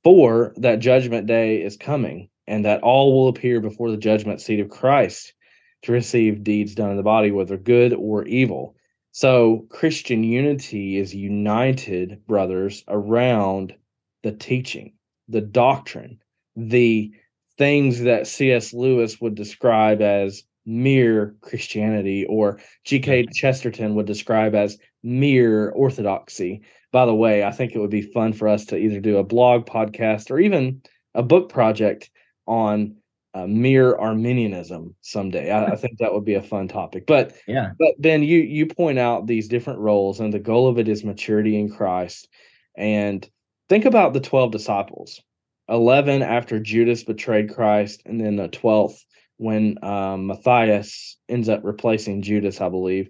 Four, 0.08 0.54
that 0.56 0.80
judgment 0.80 1.28
day 1.28 1.62
is 1.62 1.76
coming 1.76 2.30
and 2.48 2.64
that 2.64 2.82
all 2.82 3.12
will 3.12 3.28
appear 3.28 3.60
before 3.60 3.92
the 3.92 3.98
judgment 3.98 4.40
seat 4.40 4.62
of 4.62 4.70
Christ 4.70 5.34
to 5.82 5.92
receive 5.92 6.46
deeds 6.46 6.76
done 6.76 6.92
in 6.92 6.96
the 6.96 7.04
body, 7.04 7.30
whether 7.30 7.58
good 7.58 7.94
or 7.94 8.24
evil. 8.24 8.78
So, 9.12 9.66
Christian 9.70 10.24
unity 10.24 10.96
is 10.96 11.14
united, 11.14 12.26
brothers, 12.26 12.86
around 12.88 13.76
the 14.24 14.32
teaching 14.32 14.94
the 15.28 15.42
doctrine, 15.42 16.20
the 16.56 17.12
things 17.58 18.00
that 18.04 18.28
C.S. 18.28 18.74
Lewis 18.74 19.20
would 19.20 19.36
describe 19.36 20.02
as 20.02 20.44
mere 20.66 21.36
Christianity, 21.42 22.26
or 22.30 22.62
G.K. 22.86 23.26
Chesterton 23.34 23.94
would 23.96 24.06
describe 24.06 24.56
as 24.56 24.78
mere 25.04 25.72
orthodoxy. 25.72 26.62
By 26.92 27.06
the 27.06 27.16
way, 27.16 27.44
I 27.44 27.52
think 27.52 27.74
it 27.74 27.80
would 27.80 27.90
be 27.90 28.02
fun 28.02 28.34
for 28.34 28.48
us 28.48 28.66
to 28.66 28.78
either 28.78 29.00
do 29.00 29.18
a 29.18 29.24
blog 29.24 29.66
podcast 29.66 30.32
or 30.32 30.40
even 30.40 30.82
a 31.14 31.24
book 31.24 31.50
project 31.50 32.10
on 32.46 32.96
uh, 33.34 33.46
mere 33.46 33.96
Arminianism 33.96 34.96
someday. 35.02 35.52
I, 35.52 35.74
I 35.74 35.76
think 35.76 35.98
that 36.00 36.14
would 36.14 36.26
be 36.26 36.36
a 36.36 36.42
fun 36.42 36.68
topic. 36.68 37.06
But 37.06 37.34
Yeah. 37.48 37.72
but 37.78 38.00
Ben, 38.00 38.24
you 38.24 38.40
you 38.40 38.66
point 38.66 39.00
out 39.00 39.28
these 39.28 39.48
different 39.48 39.80
roles, 39.80 40.20
and 40.20 40.34
the 40.34 40.40
goal 40.40 40.68
of 40.68 40.80
it 40.80 40.88
is 40.88 41.04
maturity 41.04 41.60
in 41.60 41.70
Christ. 41.70 42.30
And 42.76 43.28
think 43.70 43.86
about 43.86 44.14
the 44.14 44.20
12 44.20 44.52
disciples 44.52 45.22
11 45.70 46.22
after 46.22 46.60
judas 46.60 47.04
betrayed 47.04 47.54
christ 47.54 48.02
and 48.06 48.20
then 48.20 48.36
the 48.36 48.50
12th 48.50 49.04
when 49.38 49.78
um, 49.84 50.28
matthias 50.28 51.18
ends 51.30 51.50
up 51.50 51.62
replacing 51.64 52.22
judas 52.22 52.62
i 52.62 52.70
believe 52.70 53.10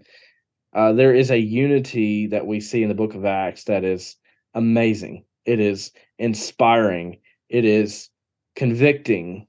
uh, 0.73 0.93
there 0.93 1.13
is 1.13 1.31
a 1.31 1.39
unity 1.39 2.27
that 2.27 2.45
we 2.45 2.59
see 2.59 2.83
in 2.83 2.89
the 2.89 2.95
book 2.95 3.15
of 3.15 3.25
acts 3.25 3.65
that 3.65 3.83
is 3.83 4.15
amazing 4.53 5.23
it 5.45 5.59
is 5.59 5.91
inspiring 6.19 7.19
it 7.49 7.65
is 7.65 8.09
convicting 8.55 9.47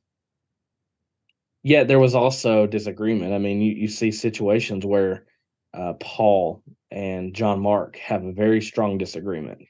yet 1.63 1.89
there 1.89 1.99
was 1.99 2.15
also 2.15 2.67
disagreement 2.67 3.33
i 3.33 3.39
mean 3.39 3.61
you, 3.61 3.73
you 3.73 3.89
see 3.89 4.11
situations 4.11 4.85
where 4.85 5.25
uh, 5.75 5.93
paul 5.95 6.63
and 6.91 7.35
john 7.35 7.61
mark 7.61 7.97
have 7.97 8.25
a 8.25 8.33
very 8.33 8.61
strong 8.61 8.99
disagreement 8.99 9.61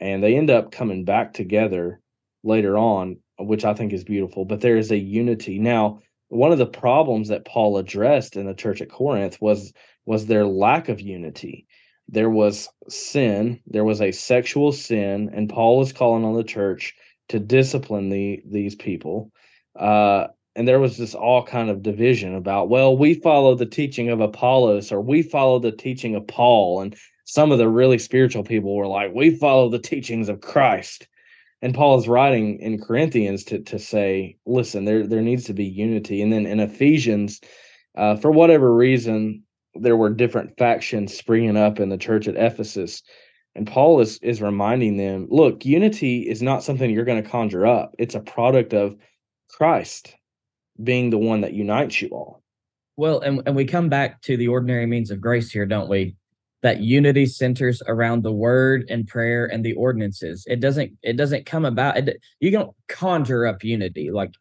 and 0.00 0.22
they 0.22 0.36
end 0.36 0.50
up 0.50 0.72
coming 0.72 1.04
back 1.04 1.34
together 1.34 2.00
later 2.42 2.76
on, 2.78 3.18
which 3.38 3.64
I 3.64 3.74
think 3.74 3.92
is 3.92 4.04
beautiful. 4.04 4.44
But 4.44 4.60
there 4.60 4.76
is 4.76 4.90
a 4.90 4.98
unity 4.98 5.58
now. 5.58 6.00
One 6.30 6.52
of 6.52 6.58
the 6.58 6.66
problems 6.66 7.28
that 7.28 7.44
Paul 7.44 7.76
addressed 7.76 8.36
in 8.36 8.46
the 8.46 8.54
church 8.54 8.80
at 8.80 8.88
Corinth 8.90 9.40
was 9.40 9.72
was 10.06 10.26
their 10.26 10.46
lack 10.46 10.88
of 10.88 11.00
unity. 11.00 11.66
There 12.08 12.30
was 12.30 12.68
sin. 12.88 13.60
There 13.66 13.84
was 13.84 14.00
a 14.00 14.12
sexual 14.12 14.72
sin, 14.72 15.30
and 15.32 15.48
Paul 15.48 15.82
is 15.82 15.92
calling 15.92 16.24
on 16.24 16.34
the 16.34 16.44
church 16.44 16.94
to 17.28 17.38
discipline 17.38 18.08
the 18.08 18.42
these 18.44 18.74
people. 18.74 19.30
Uh, 19.76 20.28
and 20.56 20.66
there 20.66 20.80
was 20.80 20.96
this 20.96 21.14
all 21.14 21.44
kind 21.44 21.70
of 21.70 21.82
division 21.82 22.34
about, 22.34 22.68
well, 22.68 22.96
we 22.96 23.14
follow 23.14 23.54
the 23.54 23.66
teaching 23.66 24.08
of 24.08 24.20
Apollos, 24.20 24.90
or 24.90 25.00
we 25.00 25.22
follow 25.22 25.58
the 25.58 25.72
teaching 25.72 26.14
of 26.14 26.26
Paul, 26.26 26.80
and 26.80 26.96
some 27.24 27.52
of 27.52 27.58
the 27.58 27.68
really 27.68 27.98
spiritual 27.98 28.42
people 28.42 28.74
were 28.74 28.88
like, 28.88 29.14
we 29.14 29.30
follow 29.36 29.68
the 29.68 29.78
teachings 29.78 30.28
of 30.28 30.40
Christ. 30.40 31.06
And 31.62 31.74
Paul 31.74 31.98
is 31.98 32.08
writing 32.08 32.58
in 32.60 32.80
Corinthians 32.80 33.44
to 33.44 33.60
to 33.60 33.78
say, 33.78 34.36
listen, 34.46 34.84
there 34.84 35.06
there 35.06 35.20
needs 35.20 35.44
to 35.44 35.52
be 35.52 35.64
unity. 35.64 36.22
And 36.22 36.32
then 36.32 36.46
in 36.46 36.60
Ephesians, 36.60 37.40
uh, 37.96 38.16
for 38.16 38.30
whatever 38.30 38.74
reason, 38.74 39.42
there 39.74 39.96
were 39.96 40.10
different 40.10 40.56
factions 40.56 41.16
springing 41.16 41.56
up 41.56 41.78
in 41.78 41.90
the 41.90 41.98
church 41.98 42.28
at 42.28 42.36
Ephesus. 42.36 43.02
And 43.54 43.66
Paul 43.66 44.00
is 44.00 44.18
is 44.22 44.40
reminding 44.40 44.96
them, 44.96 45.26
look, 45.30 45.64
unity 45.66 46.28
is 46.28 46.40
not 46.40 46.62
something 46.62 46.90
you're 46.90 47.04
going 47.04 47.22
to 47.22 47.28
conjure 47.28 47.66
up. 47.66 47.94
It's 47.98 48.14
a 48.14 48.20
product 48.20 48.72
of 48.72 48.96
Christ 49.50 50.14
being 50.82 51.10
the 51.10 51.18
one 51.18 51.42
that 51.42 51.52
unites 51.52 52.00
you 52.00 52.08
all. 52.08 52.42
Well, 52.96 53.20
and, 53.20 53.42
and 53.46 53.56
we 53.56 53.64
come 53.64 53.88
back 53.88 54.20
to 54.22 54.36
the 54.36 54.48
ordinary 54.48 54.86
means 54.86 55.10
of 55.10 55.20
grace 55.20 55.50
here, 55.50 55.66
don't 55.66 55.88
we? 55.88 56.16
That 56.62 56.80
unity 56.80 57.24
centers 57.24 57.82
around 57.86 58.22
the 58.22 58.32
word 58.32 58.84
and 58.90 59.06
prayer 59.06 59.46
and 59.46 59.64
the 59.64 59.72
ordinances. 59.74 60.44
It 60.46 60.60
doesn't 60.60 60.92
it 61.02 61.16
doesn't 61.16 61.46
come 61.46 61.64
about 61.64 61.96
it, 61.96 62.20
you 62.40 62.50
don't 62.50 62.74
conjure 62.88 63.46
up 63.46 63.64
unity. 63.64 64.10
Like 64.10 64.34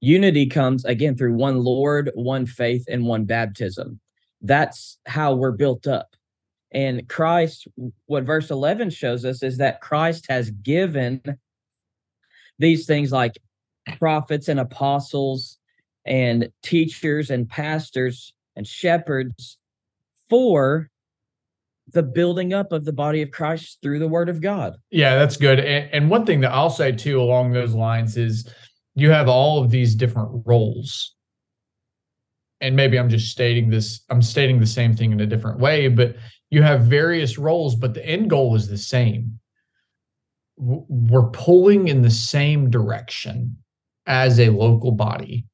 unity 0.00 0.46
comes 0.46 0.84
again 0.84 1.16
through 1.16 1.34
one 1.34 1.62
Lord, 1.62 2.10
one 2.14 2.46
faith, 2.46 2.86
and 2.88 3.04
one 3.04 3.24
baptism. 3.24 4.00
That's 4.40 4.98
how 5.06 5.34
we're 5.34 5.52
built 5.52 5.86
up. 5.86 6.16
And 6.72 7.08
Christ, 7.08 7.68
what 8.06 8.24
verse 8.24 8.50
11 8.50 8.90
shows 8.90 9.24
us 9.24 9.42
is 9.42 9.58
that 9.58 9.80
Christ 9.80 10.26
has 10.28 10.50
given 10.50 11.22
these 12.58 12.86
things 12.86 13.12
like 13.12 13.38
prophets 13.98 14.48
and 14.48 14.60
apostles 14.60 15.58
and 16.04 16.48
teachers 16.62 17.30
and 17.30 17.48
pastors 17.48 18.32
and 18.56 18.66
shepherds 18.66 19.58
for 20.28 20.90
the 21.92 22.02
building 22.02 22.52
up 22.52 22.72
of 22.72 22.84
the 22.84 22.92
body 22.92 23.22
of 23.22 23.30
Christ 23.30 23.78
through 23.82 23.98
the 23.98 24.08
word 24.08 24.28
of 24.28 24.40
God. 24.40 24.76
Yeah, 24.90 25.16
that's 25.16 25.36
good. 25.36 25.60
And, 25.60 25.88
and 25.92 26.10
one 26.10 26.26
thing 26.26 26.40
that 26.40 26.52
I'll 26.52 26.70
say 26.70 26.92
too 26.92 27.20
along 27.20 27.52
those 27.52 27.74
lines 27.74 28.16
is 28.16 28.48
you 28.94 29.10
have 29.10 29.28
all 29.28 29.62
of 29.62 29.70
these 29.70 29.94
different 29.94 30.42
roles. 30.46 31.14
And 32.60 32.74
maybe 32.74 32.98
I'm 32.98 33.08
just 33.08 33.30
stating 33.30 33.70
this, 33.70 34.00
I'm 34.10 34.22
stating 34.22 34.58
the 34.58 34.66
same 34.66 34.96
thing 34.96 35.12
in 35.12 35.20
a 35.20 35.26
different 35.26 35.60
way, 35.60 35.88
but 35.88 36.16
you 36.50 36.62
have 36.62 36.82
various 36.82 37.38
roles, 37.38 37.76
but 37.76 37.94
the 37.94 38.04
end 38.04 38.30
goal 38.30 38.54
is 38.56 38.68
the 38.68 38.78
same. 38.78 39.38
We're 40.56 41.30
pulling 41.30 41.88
in 41.88 42.02
the 42.02 42.10
same 42.10 42.70
direction 42.70 43.58
as 44.06 44.40
a 44.40 44.48
local 44.48 44.92
body. 44.92 45.46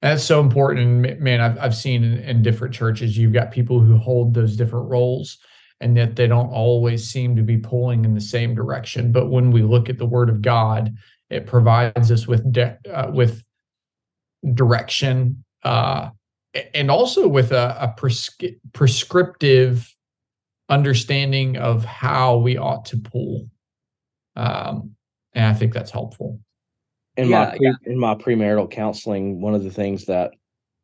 And 0.00 0.12
that's 0.12 0.24
so 0.24 0.40
important. 0.40 1.06
And 1.06 1.20
man, 1.20 1.40
I've, 1.40 1.58
I've 1.58 1.76
seen 1.76 2.04
in, 2.04 2.18
in 2.18 2.42
different 2.42 2.72
churches, 2.72 3.18
you've 3.18 3.32
got 3.32 3.50
people 3.50 3.80
who 3.80 3.96
hold 3.96 4.32
those 4.32 4.56
different 4.56 4.88
roles 4.88 5.38
and 5.80 5.96
yet 5.96 6.16
they 6.16 6.26
don't 6.26 6.48
always 6.48 7.08
seem 7.08 7.36
to 7.36 7.42
be 7.42 7.58
pulling 7.58 8.04
in 8.04 8.14
the 8.14 8.20
same 8.20 8.54
direction. 8.54 9.12
But 9.12 9.28
when 9.30 9.50
we 9.50 9.62
look 9.62 9.88
at 9.88 9.98
the 9.98 10.06
Word 10.06 10.28
of 10.30 10.42
God, 10.42 10.94
it 11.30 11.46
provides 11.46 12.10
us 12.10 12.26
with 12.26 12.50
de- 12.52 12.78
uh, 12.92 13.10
with 13.12 13.42
direction, 14.54 15.44
uh, 15.64 16.10
and 16.74 16.90
also 16.90 17.28
with 17.28 17.52
a, 17.52 17.76
a 17.80 18.00
prescri- 18.00 18.58
prescriptive 18.72 19.92
understanding 20.68 21.56
of 21.56 21.84
how 21.84 22.38
we 22.38 22.56
ought 22.56 22.86
to 22.86 22.96
pull. 22.96 23.48
Um, 24.34 24.92
and 25.34 25.46
I 25.46 25.52
think 25.52 25.74
that's 25.74 25.90
helpful. 25.90 26.40
in 27.16 27.28
Yeah, 27.28 27.50
my 27.50 27.56
pre- 27.56 27.92
in 27.92 27.98
my 27.98 28.14
premarital 28.14 28.70
counseling, 28.70 29.40
one 29.40 29.54
of 29.54 29.62
the 29.62 29.70
things 29.70 30.06
that 30.06 30.32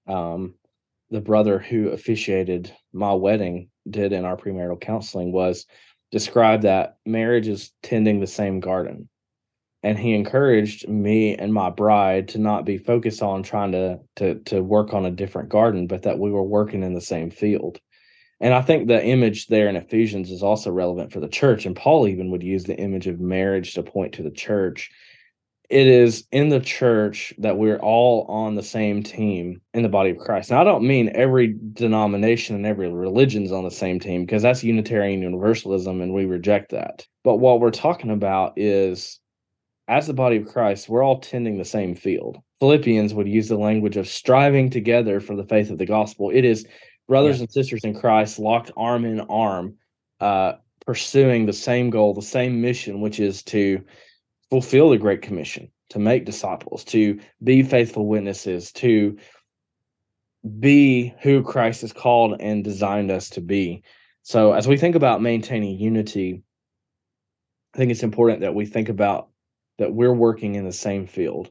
um, 0.06 0.54
the 1.10 1.20
brother 1.20 1.58
who 1.58 1.88
officiated 1.88 2.72
my 2.92 3.14
wedding 3.14 3.68
did 3.88 4.12
in 4.12 4.24
our 4.24 4.36
premarital 4.36 4.80
counseling 4.80 5.32
was 5.32 5.66
describe 6.10 6.62
that 6.62 6.96
marriage 7.06 7.48
is 7.48 7.72
tending 7.82 8.20
the 8.20 8.26
same 8.26 8.60
garden. 8.60 9.08
And 9.82 9.98
he 9.98 10.14
encouraged 10.14 10.88
me 10.88 11.34
and 11.34 11.52
my 11.52 11.70
bride 11.70 12.28
to 12.28 12.38
not 12.38 12.64
be 12.64 12.78
focused 12.78 13.22
on 13.22 13.42
trying 13.42 13.72
to 13.72 13.98
to 14.16 14.38
to 14.44 14.62
work 14.62 14.94
on 14.94 15.06
a 15.06 15.10
different 15.10 15.48
garden, 15.48 15.88
but 15.88 16.02
that 16.02 16.20
we 16.20 16.30
were 16.30 16.44
working 16.44 16.84
in 16.84 16.94
the 16.94 17.00
same 17.00 17.30
field. 17.30 17.80
And 18.40 18.54
I 18.54 18.60
think 18.60 18.86
the 18.86 19.04
image 19.04 19.46
there 19.46 19.68
in 19.68 19.76
Ephesians 19.76 20.30
is 20.30 20.42
also 20.42 20.70
relevant 20.70 21.12
for 21.12 21.20
the 21.20 21.28
church. 21.28 21.66
And 21.66 21.76
Paul 21.76 22.08
even 22.08 22.30
would 22.30 22.42
use 22.42 22.64
the 22.64 22.76
image 22.76 23.06
of 23.06 23.20
marriage 23.20 23.74
to 23.74 23.82
point 23.82 24.14
to 24.14 24.22
the 24.22 24.30
church 24.30 24.90
it 25.72 25.86
is 25.86 26.26
in 26.30 26.50
the 26.50 26.60
church 26.60 27.32
that 27.38 27.56
we're 27.56 27.78
all 27.78 28.26
on 28.28 28.54
the 28.54 28.62
same 28.62 29.02
team 29.02 29.62
in 29.72 29.82
the 29.82 29.88
body 29.88 30.10
of 30.10 30.18
Christ. 30.18 30.50
Now, 30.50 30.60
I 30.60 30.64
don't 30.64 30.86
mean 30.86 31.10
every 31.14 31.56
denomination 31.72 32.54
and 32.54 32.66
every 32.66 32.92
religion's 32.92 33.52
on 33.52 33.64
the 33.64 33.70
same 33.70 33.98
team 33.98 34.26
because 34.26 34.42
that's 34.42 34.62
Unitarian 34.62 35.22
Universalism 35.22 36.02
and 36.02 36.12
we 36.12 36.26
reject 36.26 36.72
that. 36.72 37.06
But 37.24 37.36
what 37.36 37.60
we're 37.60 37.70
talking 37.70 38.10
about 38.10 38.52
is 38.56 39.18
as 39.88 40.06
the 40.06 40.12
body 40.12 40.36
of 40.36 40.46
Christ, 40.46 40.90
we're 40.90 41.02
all 41.02 41.20
tending 41.20 41.56
the 41.56 41.64
same 41.64 41.94
field. 41.94 42.36
Philippians 42.60 43.14
would 43.14 43.26
use 43.26 43.48
the 43.48 43.56
language 43.56 43.96
of 43.96 44.06
striving 44.06 44.68
together 44.68 45.20
for 45.20 45.34
the 45.34 45.46
faith 45.46 45.70
of 45.70 45.78
the 45.78 45.86
gospel. 45.86 46.28
It 46.28 46.44
is 46.44 46.66
brothers 47.08 47.40
and 47.40 47.50
sisters 47.50 47.82
in 47.82 47.98
Christ 47.98 48.38
locked 48.38 48.72
arm 48.76 49.06
in 49.06 49.20
arm, 49.22 49.76
uh, 50.20 50.52
pursuing 50.84 51.46
the 51.46 51.54
same 51.54 51.88
goal, 51.88 52.12
the 52.12 52.20
same 52.20 52.60
mission, 52.60 53.00
which 53.00 53.18
is 53.18 53.42
to 53.44 53.82
fulfill 54.52 54.90
the 54.90 54.98
Great 54.98 55.22
Commission, 55.22 55.70
to 55.88 55.98
make 55.98 56.26
disciples, 56.26 56.84
to 56.84 57.18
be 57.42 57.62
faithful 57.62 58.06
witnesses, 58.06 58.70
to 58.70 59.16
be 60.60 61.14
who 61.22 61.42
Christ 61.42 61.80
has 61.80 61.94
called 61.94 62.36
and 62.38 62.62
designed 62.62 63.10
us 63.10 63.30
to 63.30 63.40
be. 63.40 63.82
So, 64.24 64.52
as 64.52 64.68
we 64.68 64.76
think 64.76 64.94
about 64.94 65.22
maintaining 65.22 65.78
unity, 65.78 66.42
I 67.72 67.78
think 67.78 67.90
it's 67.90 68.02
important 68.02 68.42
that 68.42 68.54
we 68.54 68.66
think 68.66 68.90
about 68.90 69.30
that 69.78 69.94
we're 69.94 70.12
working 70.12 70.56
in 70.56 70.66
the 70.66 70.72
same 70.72 71.06
field 71.06 71.50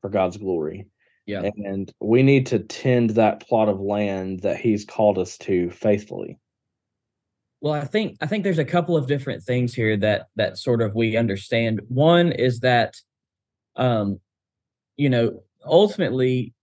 for 0.00 0.08
God's 0.08 0.36
glory. 0.36 0.86
Yeah. 1.26 1.42
And 1.42 1.92
we 2.00 2.22
need 2.22 2.46
to 2.46 2.60
tend 2.60 3.10
that 3.10 3.40
plot 3.48 3.68
of 3.68 3.80
land 3.80 4.42
that 4.42 4.58
He's 4.58 4.84
called 4.84 5.18
us 5.18 5.36
to 5.38 5.70
faithfully. 5.70 6.38
Well, 7.60 7.74
I 7.74 7.84
think 7.84 8.16
I 8.20 8.26
think 8.26 8.44
there's 8.44 8.58
a 8.58 8.64
couple 8.64 8.96
of 8.96 9.06
different 9.06 9.42
things 9.42 9.74
here 9.74 9.96
that 9.98 10.28
that 10.36 10.58
sort 10.58 10.80
of 10.80 10.94
we 10.94 11.16
understand. 11.16 11.80
One 11.88 12.30
is 12.32 12.60
that 12.60 12.94
um 13.76 14.20
you 14.96 15.10
know, 15.10 15.42
ultimately 15.64 16.54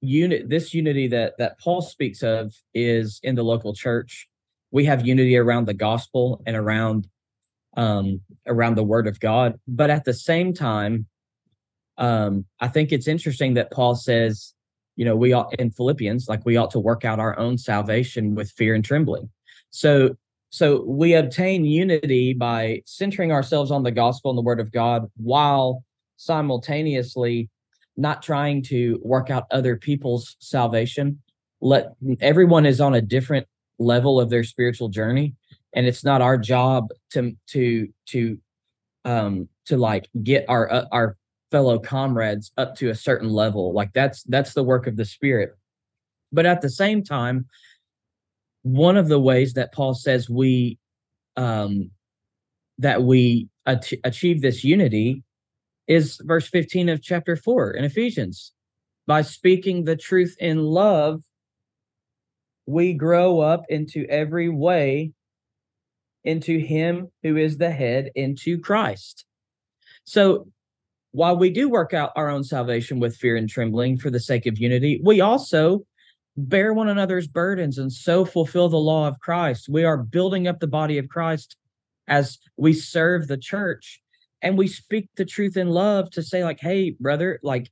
unit 0.00 0.48
this 0.48 0.74
unity 0.74 1.08
that 1.08 1.34
that 1.38 1.58
Paul 1.58 1.82
speaks 1.82 2.22
of 2.22 2.54
is 2.72 3.20
in 3.22 3.34
the 3.34 3.42
local 3.42 3.74
church. 3.74 4.28
We 4.70 4.84
have 4.84 5.06
unity 5.06 5.36
around 5.36 5.66
the 5.66 5.74
gospel 5.74 6.42
and 6.46 6.56
around 6.56 7.08
um 7.76 8.20
around 8.46 8.76
the 8.76 8.84
word 8.84 9.08
of 9.08 9.18
God, 9.18 9.58
but 9.66 9.90
at 9.90 10.04
the 10.04 10.14
same 10.14 10.54
time 10.54 11.06
um 11.98 12.44
I 12.60 12.68
think 12.68 12.92
it's 12.92 13.08
interesting 13.08 13.54
that 13.54 13.72
Paul 13.72 13.96
says, 13.96 14.54
you 14.94 15.04
know, 15.04 15.16
we 15.16 15.32
ought 15.32 15.58
in 15.58 15.70
Philippians 15.72 16.28
like 16.28 16.44
we 16.46 16.56
ought 16.56 16.70
to 16.72 16.80
work 16.80 17.04
out 17.04 17.18
our 17.18 17.36
own 17.38 17.58
salvation 17.58 18.36
with 18.36 18.52
fear 18.52 18.74
and 18.76 18.84
trembling. 18.84 19.30
So 19.70 20.16
so 20.54 20.84
we 20.84 21.14
obtain 21.14 21.64
unity 21.64 22.32
by 22.32 22.80
centering 22.86 23.32
ourselves 23.32 23.72
on 23.72 23.82
the 23.82 23.90
gospel 23.90 24.30
and 24.30 24.38
the 24.38 24.42
word 24.42 24.60
of 24.60 24.70
God 24.70 25.10
while 25.16 25.82
simultaneously 26.16 27.50
not 27.96 28.22
trying 28.22 28.62
to 28.62 29.00
work 29.02 29.30
out 29.30 29.46
other 29.50 29.74
people's 29.74 30.36
salvation. 30.38 31.20
Let 31.60 31.88
everyone 32.20 32.66
is 32.66 32.80
on 32.80 32.94
a 32.94 33.02
different 33.02 33.48
level 33.80 34.20
of 34.20 34.30
their 34.30 34.44
spiritual 34.44 34.90
journey 34.90 35.34
and 35.72 35.86
it's 35.86 36.04
not 36.04 36.22
our 36.22 36.38
job 36.38 36.90
to 37.14 37.32
to 37.48 37.88
to 38.06 38.38
um 39.04 39.48
to 39.64 39.76
like 39.76 40.08
get 40.22 40.44
our 40.48 40.72
uh, 40.72 40.84
our 40.92 41.16
fellow 41.50 41.80
comrades 41.80 42.52
up 42.58 42.76
to 42.76 42.90
a 42.90 42.94
certain 42.94 43.28
level 43.28 43.72
like 43.72 43.92
that's 43.92 44.22
that's 44.22 44.54
the 44.54 44.62
work 44.62 44.86
of 44.86 44.96
the 44.96 45.04
spirit 45.04 45.56
but 46.32 46.46
at 46.46 46.60
the 46.60 46.70
same 46.70 47.02
time 47.02 47.44
one 48.64 48.96
of 48.96 49.08
the 49.08 49.20
ways 49.20 49.52
that 49.52 49.72
Paul 49.72 49.94
says 49.94 50.28
we 50.28 50.78
um 51.36 51.90
that 52.78 53.02
we 53.02 53.48
ach- 53.66 53.94
achieve 54.02 54.40
this 54.40 54.64
unity 54.64 55.22
is 55.86 56.18
verse 56.24 56.48
15 56.48 56.88
of 56.88 57.02
chapter 57.02 57.36
4 57.36 57.72
in 57.72 57.84
Ephesians. 57.84 58.52
By 59.06 59.20
speaking 59.20 59.84
the 59.84 59.96
truth 59.96 60.34
in 60.40 60.58
love 60.62 61.22
we 62.66 62.94
grow 62.94 63.40
up 63.40 63.64
into 63.68 64.06
every 64.08 64.48
way 64.48 65.12
into 66.24 66.58
him 66.58 67.10
who 67.22 67.36
is 67.36 67.58
the 67.58 67.70
head 67.70 68.10
into 68.14 68.58
Christ. 68.58 69.26
So 70.04 70.48
while 71.12 71.36
we 71.36 71.50
do 71.50 71.68
work 71.68 71.92
out 71.92 72.12
our 72.16 72.30
own 72.30 72.42
salvation 72.44 72.98
with 72.98 73.14
fear 73.14 73.36
and 73.36 73.46
trembling 73.46 73.98
for 73.98 74.08
the 74.08 74.20
sake 74.20 74.46
of 74.46 74.58
unity 74.58 75.02
we 75.04 75.20
also 75.20 75.84
bear 76.36 76.72
one 76.72 76.88
another's 76.88 77.26
burdens 77.26 77.78
and 77.78 77.92
so 77.92 78.24
fulfill 78.24 78.68
the 78.68 78.76
law 78.76 79.06
of 79.06 79.20
Christ. 79.20 79.68
We 79.68 79.84
are 79.84 79.96
building 79.96 80.46
up 80.48 80.60
the 80.60 80.66
body 80.66 80.98
of 80.98 81.08
Christ 81.08 81.56
as 82.08 82.38
we 82.56 82.72
serve 82.72 83.28
the 83.28 83.36
church. 83.36 84.00
And 84.42 84.58
we 84.58 84.68
speak 84.68 85.08
the 85.16 85.24
truth 85.24 85.56
in 85.56 85.70
love 85.70 86.10
to 86.10 86.22
say 86.22 86.44
like, 86.44 86.60
hey, 86.60 86.90
brother, 87.00 87.40
like, 87.42 87.70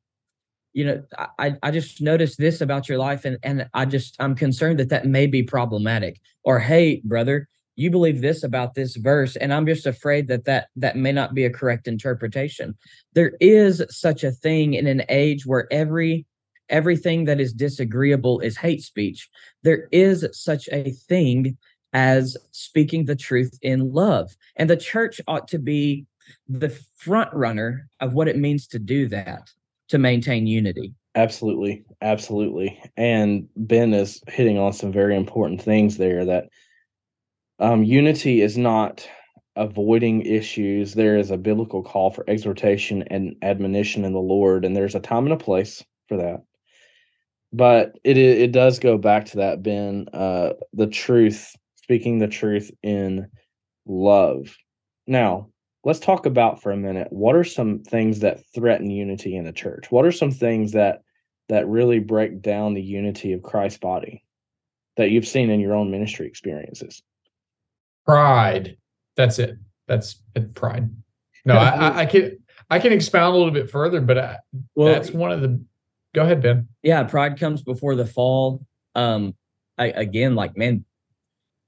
you 0.73 0.87
know, 0.87 1.03
I, 1.39 1.57
I 1.63 1.71
just 1.71 2.01
noticed 2.01 2.39
this 2.39 2.63
about 2.63 2.89
your 2.89 2.97
life 2.97 3.27
and, 3.27 3.37
and 3.43 3.69
I 3.75 3.85
just, 3.85 4.17
I'm 4.19 4.35
concerned 4.35 4.79
that 4.79 4.89
that 4.89 5.07
may 5.07 5.27
be 5.27 5.43
problematic. 5.43 6.19
Or, 6.45 6.59
hey, 6.59 7.03
brother, 7.05 7.49
you 7.77 7.91
believe 7.91 8.21
this 8.21 8.43
about 8.43 8.75
this 8.75 8.97
verse 8.97 9.35
and 9.37 9.53
i'm 9.53 9.65
just 9.65 9.87
afraid 9.87 10.29
that 10.29 10.45
that 10.45 10.69
that 10.77 10.97
may 10.97 11.11
not 11.11 11.35
be 11.35 11.45
a 11.45 11.51
correct 11.51 11.89
interpretation. 11.89 12.77
There 13.15 13.33
is 13.41 13.83
such 13.89 14.25
a 14.25 14.31
thing 14.31 14.75
in 14.75 14.87
an 14.87 15.03
age 15.09 15.47
where 15.47 15.73
every 15.73 16.27
everything 16.69 17.25
that 17.25 17.41
is 17.41 17.53
disagreeable 17.53 18.41
is 18.41 18.57
hate 18.57 18.83
speech. 18.83 19.29
There 19.63 19.89
is 19.93 20.27
such 20.33 20.69
a 20.73 20.91
thing 20.91 21.57
as 21.93 22.37
speaking 22.53 23.05
the 23.05 23.17
truth 23.17 23.59
in 23.63 23.93
love. 23.93 24.35
And 24.57 24.69
the 24.69 24.77
church 24.77 25.21
ought 25.27 25.49
to 25.49 25.59
be 25.59 26.07
the 26.49 26.71
front 26.97 27.33
runner 27.35 27.89
of 28.01 28.15
what 28.15 28.29
it 28.29 28.39
means 28.39 28.67
to 28.69 28.79
do 28.79 29.09
that, 29.09 29.51
to 29.89 29.99
maintain 29.99 30.47
unity. 30.47 30.95
Absolutely. 31.15 31.85
Absolutely. 32.01 32.83
And 32.97 33.47
Ben 33.57 33.93
is 33.93 34.23
hitting 34.29 34.59
on 34.59 34.73
some 34.73 34.93
very 34.93 35.15
important 35.15 35.61
things 35.61 35.99
there 35.99 36.25
that 36.25 36.49
um, 37.59 37.85
unity 37.85 38.41
is 38.41 38.57
not 38.57 39.07
avoiding 39.57 40.23
issues. 40.23 40.95
There 40.95 41.19
is 41.19 41.31
a 41.31 41.37
biblical 41.37 41.83
call 41.83 42.11
for 42.11 42.25
exhortation 42.29 43.03
and 43.09 43.37
admonition 43.43 44.05
in 44.05 44.13
the 44.13 44.21
Lord, 44.21 44.65
and 44.65 44.75
there's 44.75 44.95
a 44.95 45.01
time 45.01 45.25
and 45.25 45.35
a 45.35 45.37
place 45.37 45.85
for 46.09 46.17
that. 46.17 46.43
But 47.53 47.99
it 48.05 48.17
it 48.17 48.53
does 48.53 48.79
go 48.79 48.97
back 48.97 49.27
to 49.27 49.37
that, 49.39 49.63
Ben, 49.63 50.09
uh, 50.13 50.55
the 50.73 50.87
truth, 50.87 51.55
speaking 51.77 52.19
the 52.19 52.29
truth 52.29 52.71
in 52.83 53.29
love. 53.87 54.57
Now, 55.07 55.49
let's 55.85 56.01
talk 56.01 56.27
about 56.27 56.63
for 56.63 56.73
a 56.73 56.77
minute 56.77 57.09
what 57.11 57.35
are 57.35 57.45
some 57.45 57.81
things 57.81 58.21
that 58.21 58.41
threaten 58.55 58.91
unity 58.91 59.37
in 59.37 59.45
the 59.45 59.53
church? 59.53 59.91
What 59.91 60.05
are 60.05 60.13
some 60.13 60.31
things 60.31 60.73
that 60.73 61.03
that 61.49 61.69
really 61.69 61.99
break 61.99 62.41
down 62.41 62.75
the 62.75 62.83
unity 62.83 63.33
of 63.33 63.43
Christ's 63.43 63.79
body 63.79 64.25
that 64.97 65.11
you've 65.11 65.27
seen 65.27 65.51
in 65.51 65.61
your 65.61 65.75
own 65.75 65.91
ministry 65.91 66.27
experiences? 66.27 67.03
Pride. 68.07 68.77
That's 69.17 69.39
it. 69.39 69.57
That's 69.89 70.23
it, 70.35 70.55
pride. 70.55 70.89
No, 71.45 71.55
I, 71.55 71.69
I, 71.69 71.99
I 72.01 72.07
can 72.07 72.39
I 72.71 72.79
can 72.79 72.93
expound 72.93 73.35
a 73.35 73.37
little 73.37 73.53
bit 73.53 73.71
further, 73.71 74.01
but 74.01 74.17
I, 74.19 74.39
Well, 74.75 74.93
that's 74.93 75.11
one 75.11 75.33
of 75.33 75.43
the. 75.43 75.63
Go 76.15 76.23
ahead, 76.23 76.43
Ben. 76.43 76.69
yeah, 76.83 77.03
pride 77.05 77.41
comes 77.41 77.63
before 77.63 77.95
the 77.95 78.07
fall. 78.07 78.67
Um, 78.95 79.35
I, 79.79 79.87
again, 79.87 80.35
like 80.35 80.57
man, 80.57 80.85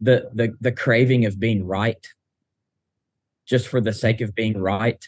the 0.01 0.31
the 0.35 0.55
the 0.61 0.73
craving 0.73 1.25
of 1.25 1.41
being 1.41 1.67
right, 1.67 2.07
just 3.47 3.69
for 3.69 3.81
the 3.81 3.93
sake 3.93 4.21
of 4.21 4.35
being 4.35 4.59
right. 4.59 5.03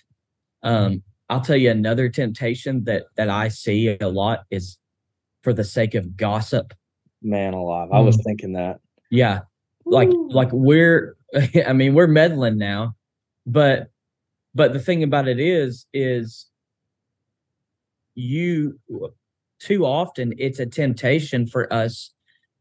Um, 0.63 1.03
I'll 1.29 1.41
tell 1.41 1.57
you 1.57 1.71
another 1.71 2.09
temptation 2.09 2.85
that 2.85 3.05
that 3.17 3.29
I 3.29 3.49
see 3.49 3.97
a 4.01 4.09
lot 4.09 4.45
is 4.51 4.79
for 5.43 5.53
the 5.53 5.65
sake 5.65 5.95
of 5.95 6.17
gossip. 6.17 6.73
Man 7.23 7.55
alive. 7.55 7.89
I 7.93 8.01
was 8.01 8.17
thinking 8.25 8.55
that. 8.55 8.81
Yeah, 9.11 9.41
like 9.85 10.11
like 10.13 10.49
we're 10.53 11.17
I 11.67 11.75
mean 11.75 11.95
we're 11.95 12.07
meddling 12.07 12.57
now, 12.57 12.97
but 13.45 13.91
but 14.55 14.73
the 14.73 14.81
thing 14.81 15.03
about 15.03 15.29
it 15.29 15.39
is 15.39 15.87
is 15.93 16.47
you 18.15 18.81
too 19.59 19.85
often 19.85 20.35
it's 20.39 20.59
a 20.59 20.67
temptation 20.67 21.47
for 21.47 21.73
us 21.73 22.13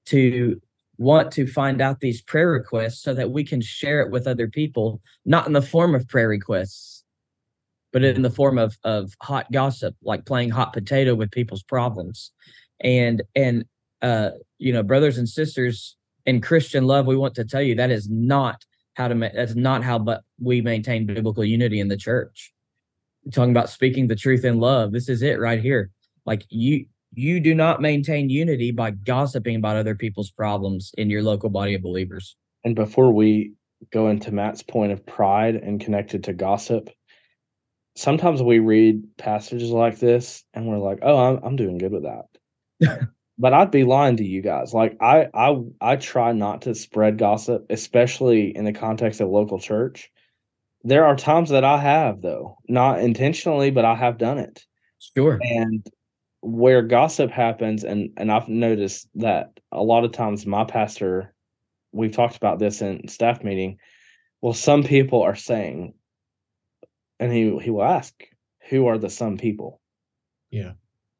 to 0.07 0.61
want 0.97 1.31
to 1.33 1.47
find 1.47 1.81
out 1.81 1.99
these 1.99 2.21
prayer 2.21 2.49
requests 2.49 3.01
so 3.01 3.13
that 3.13 3.31
we 3.31 3.43
can 3.43 3.61
share 3.61 4.01
it 4.01 4.11
with 4.11 4.27
other 4.27 4.47
people, 4.47 5.01
not 5.25 5.47
in 5.47 5.53
the 5.53 5.61
form 5.61 5.93
of 5.93 6.07
prayer 6.07 6.29
requests, 6.29 7.03
but 7.91 8.03
in 8.03 8.21
the 8.21 8.29
form 8.29 8.57
of 8.57 8.77
of 8.83 9.13
hot 9.21 9.51
gossip, 9.51 9.95
like 10.03 10.25
playing 10.25 10.49
hot 10.49 10.73
potato 10.73 11.15
with 11.15 11.31
people's 11.31 11.63
problems. 11.63 12.31
And 12.81 13.23
and 13.35 13.65
uh, 14.01 14.31
you 14.57 14.73
know, 14.73 14.83
brothers 14.83 15.17
and 15.17 15.27
sisters 15.27 15.95
in 16.25 16.41
Christian 16.41 16.85
love, 16.85 17.05
we 17.05 17.17
want 17.17 17.35
to 17.35 17.45
tell 17.45 17.61
you 17.61 17.75
that 17.75 17.91
is 17.91 18.09
not 18.09 18.63
how 18.95 19.07
to. 19.07 19.15
Ma- 19.15 19.29
that's 19.33 19.55
not 19.55 19.83
how, 19.83 19.99
but 19.99 20.23
we 20.41 20.61
maintain 20.61 21.05
biblical 21.05 21.43
unity 21.43 21.79
in 21.79 21.87
the 21.87 21.97
church. 21.97 22.53
We're 23.23 23.31
talking 23.31 23.51
about 23.51 23.69
speaking 23.69 24.07
the 24.07 24.15
truth 24.15 24.45
in 24.45 24.59
love. 24.59 24.91
This 24.91 25.09
is 25.09 25.21
it 25.21 25.39
right 25.39 25.61
here. 25.61 25.91
Like 26.25 26.45
you, 26.49 26.85
you 27.13 27.39
do 27.39 27.55
not 27.55 27.81
maintain 27.81 28.29
unity 28.29 28.71
by 28.71 28.91
gossiping 28.91 29.55
about 29.55 29.77
other 29.77 29.95
people's 29.95 30.31
problems 30.31 30.91
in 30.97 31.09
your 31.09 31.23
local 31.23 31.49
body 31.49 31.73
of 31.75 31.81
believers. 31.81 32.35
And 32.63 32.75
before 32.75 33.11
we 33.11 33.53
go 33.91 34.09
into 34.09 34.31
Matt's 34.31 34.63
point 34.63 34.91
of 34.91 35.05
pride 35.05 35.55
and 35.55 35.79
connected 35.79 36.23
to 36.25 36.33
gossip, 36.33 36.89
sometimes 37.95 38.41
we 38.41 38.59
read 38.59 39.03
passages 39.17 39.71
like 39.71 39.99
this 39.99 40.43
and 40.53 40.67
we're 40.67 40.77
like, 40.77 40.99
"Oh, 41.01 41.17
I'm 41.17 41.39
I'm 41.43 41.55
doing 41.55 41.77
good 41.77 41.91
with 41.91 42.03
that." 42.03 43.07
but 43.37 43.53
I'd 43.53 43.71
be 43.71 43.83
lying 43.83 44.17
to 44.17 44.25
you 44.25 44.41
guys. 44.41 44.73
Like 44.73 44.97
I 45.01 45.27
I 45.33 45.61
I 45.81 45.95
try 45.95 46.31
not 46.31 46.61
to 46.63 46.75
spread 46.75 47.17
gossip, 47.17 47.65
especially 47.69 48.55
in 48.55 48.65
the 48.65 48.73
context 48.73 49.21
of 49.21 49.29
local 49.29 49.59
church. 49.59 50.11
There 50.83 51.05
are 51.05 51.15
times 51.15 51.49
that 51.49 51.63
I 51.63 51.77
have 51.79 52.21
though, 52.21 52.57
not 52.67 52.99
intentionally, 52.99 53.71
but 53.71 53.85
I 53.85 53.95
have 53.95 54.17
done 54.17 54.37
it. 54.37 54.65
Sure. 55.15 55.39
And 55.41 55.85
where 56.45 56.83
gossip 56.83 57.31
happens 57.31 57.83
and 57.83 58.11
and 58.17 58.31
I've 58.31 58.47
noticed 58.47 59.09
that 59.15 59.59
a 59.71 59.81
lot 59.81 60.03
of 60.03 60.11
times 60.11 60.45
my 60.45 60.63
pastor 60.63 61.33
we've 61.91 62.11
talked 62.11 62.37
about 62.37 62.59
this 62.59 62.81
in 62.81 63.07
staff 63.07 63.43
meeting. 63.43 63.77
Well, 64.41 64.53
some 64.53 64.83
people 64.83 65.23
are 65.23 65.35
saying 65.35 65.95
and 67.19 67.31
he 67.31 67.57
he 67.59 67.71
will 67.71 67.83
ask, 67.83 68.13
who 68.69 68.85
are 68.87 68.97
the 68.97 69.09
some 69.09 69.37
people? 69.37 69.81
Yeah. 70.51 70.73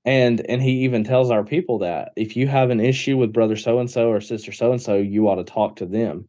And 0.06 0.46
and 0.48 0.62
he 0.62 0.84
even 0.84 1.04
tells 1.04 1.32
our 1.32 1.44
people 1.44 1.80
that 1.80 2.12
if 2.16 2.38
you 2.38 2.48
have 2.48 2.70
an 2.70 2.80
issue 2.80 3.18
with 3.18 3.34
brother 3.34 3.56
so 3.56 3.80
and 3.80 3.90
so 3.90 4.10
or 4.10 4.22
sister 4.22 4.52
so 4.52 4.72
and 4.72 4.82
so, 4.82 4.96
you 4.96 5.28
ought 5.28 5.36
to 5.36 5.44
talk 5.44 5.78
to 5.78 5.88
them. 5.88 6.28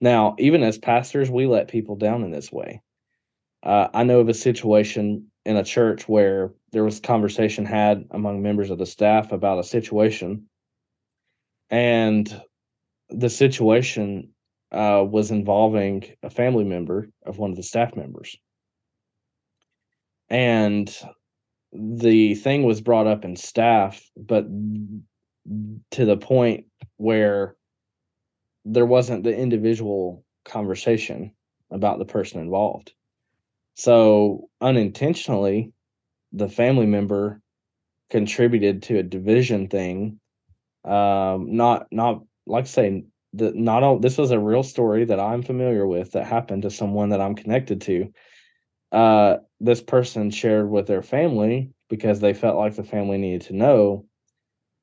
Now, 0.00 0.36
even 0.38 0.62
as 0.62 0.78
pastors, 0.78 1.30
we 1.30 1.46
let 1.46 1.68
people 1.68 1.96
down 1.96 2.22
in 2.22 2.30
this 2.30 2.50
way. 2.50 2.80
Uh, 3.62 3.88
I 3.92 4.04
know 4.04 4.20
of 4.20 4.28
a 4.28 4.34
situation 4.34 5.30
in 5.48 5.56
a 5.56 5.64
church 5.64 6.06
where 6.06 6.52
there 6.72 6.84
was 6.84 7.00
conversation 7.00 7.64
had 7.64 8.04
among 8.10 8.42
members 8.42 8.68
of 8.68 8.76
the 8.76 8.84
staff 8.84 9.32
about 9.32 9.58
a 9.58 9.64
situation, 9.64 10.46
and 11.70 12.42
the 13.08 13.30
situation 13.30 14.28
uh, 14.72 15.02
was 15.08 15.30
involving 15.30 16.04
a 16.22 16.28
family 16.28 16.64
member 16.64 17.08
of 17.24 17.38
one 17.38 17.48
of 17.48 17.56
the 17.56 17.62
staff 17.62 17.96
members, 17.96 18.36
and 20.28 20.94
the 21.72 22.34
thing 22.34 22.64
was 22.64 22.82
brought 22.82 23.06
up 23.06 23.24
in 23.24 23.34
staff, 23.34 24.06
but 24.18 24.44
to 25.92 26.04
the 26.04 26.18
point 26.18 26.66
where 26.98 27.56
there 28.66 28.84
wasn't 28.84 29.24
the 29.24 29.34
individual 29.34 30.26
conversation 30.44 31.32
about 31.70 31.98
the 31.98 32.04
person 32.04 32.38
involved. 32.38 32.92
So 33.78 34.48
unintentionally, 34.60 35.72
the 36.32 36.48
family 36.48 36.84
member 36.84 37.40
contributed 38.10 38.82
to 38.84 38.98
a 38.98 39.04
division 39.04 39.68
thing. 39.68 40.18
Um, 40.84 41.54
not 41.54 41.86
not 41.92 42.24
like 42.44 42.66
saying 42.66 43.06
that 43.34 43.54
not 43.54 43.84
all 43.84 44.00
this 44.00 44.18
was 44.18 44.32
a 44.32 44.40
real 44.40 44.64
story 44.64 45.04
that 45.04 45.20
I'm 45.20 45.44
familiar 45.44 45.86
with 45.86 46.10
that 46.12 46.26
happened 46.26 46.62
to 46.62 46.72
someone 46.72 47.10
that 47.10 47.20
I'm 47.20 47.36
connected 47.36 47.80
to. 47.82 48.12
Uh, 48.90 49.36
this 49.60 49.80
person 49.80 50.30
shared 50.30 50.68
with 50.68 50.88
their 50.88 51.02
family 51.02 51.70
because 51.88 52.18
they 52.18 52.34
felt 52.34 52.58
like 52.58 52.74
the 52.74 52.82
family 52.82 53.16
needed 53.16 53.42
to 53.42 53.54
know, 53.54 54.06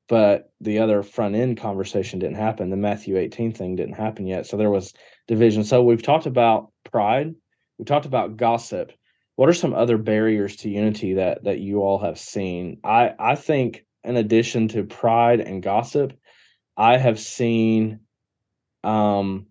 but 0.08 0.50
the 0.62 0.78
other 0.78 1.02
front 1.02 1.34
end 1.34 1.58
conversation 1.58 2.18
didn't 2.18 2.36
happen. 2.36 2.70
The 2.70 2.76
Matthew 2.78 3.18
18 3.18 3.52
thing 3.52 3.76
didn't 3.76 3.96
happen 3.96 4.26
yet. 4.26 4.46
So 4.46 4.56
there 4.56 4.70
was 4.70 4.94
division. 5.28 5.64
So 5.64 5.82
we've 5.82 6.02
talked 6.02 6.24
about 6.24 6.70
pride, 6.90 7.34
we 7.78 7.84
talked 7.84 8.06
about 8.06 8.36
gossip. 8.36 8.92
What 9.36 9.48
are 9.48 9.54
some 9.54 9.74
other 9.74 9.98
barriers 9.98 10.56
to 10.56 10.70
unity 10.70 11.14
that 11.14 11.44
that 11.44 11.60
you 11.60 11.82
all 11.82 11.98
have 11.98 12.18
seen? 12.18 12.78
I 12.82 13.14
I 13.18 13.34
think 13.34 13.84
in 14.04 14.16
addition 14.16 14.68
to 14.68 14.84
pride 14.84 15.40
and 15.40 15.62
gossip, 15.62 16.12
I 16.76 16.96
have 16.96 17.18
seen 17.18 18.00
um 18.84 19.46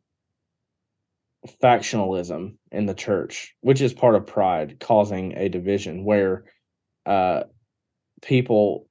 factionalism 1.62 2.56
in 2.72 2.86
the 2.86 2.94
church, 2.94 3.56
which 3.62 3.82
is 3.82 3.94
part 3.94 4.16
of 4.16 4.26
pride, 4.26 4.80
causing 4.80 5.34
a 5.38 5.50
division 5.50 6.04
where 6.04 6.46
uh, 7.06 7.44
people 8.22 8.88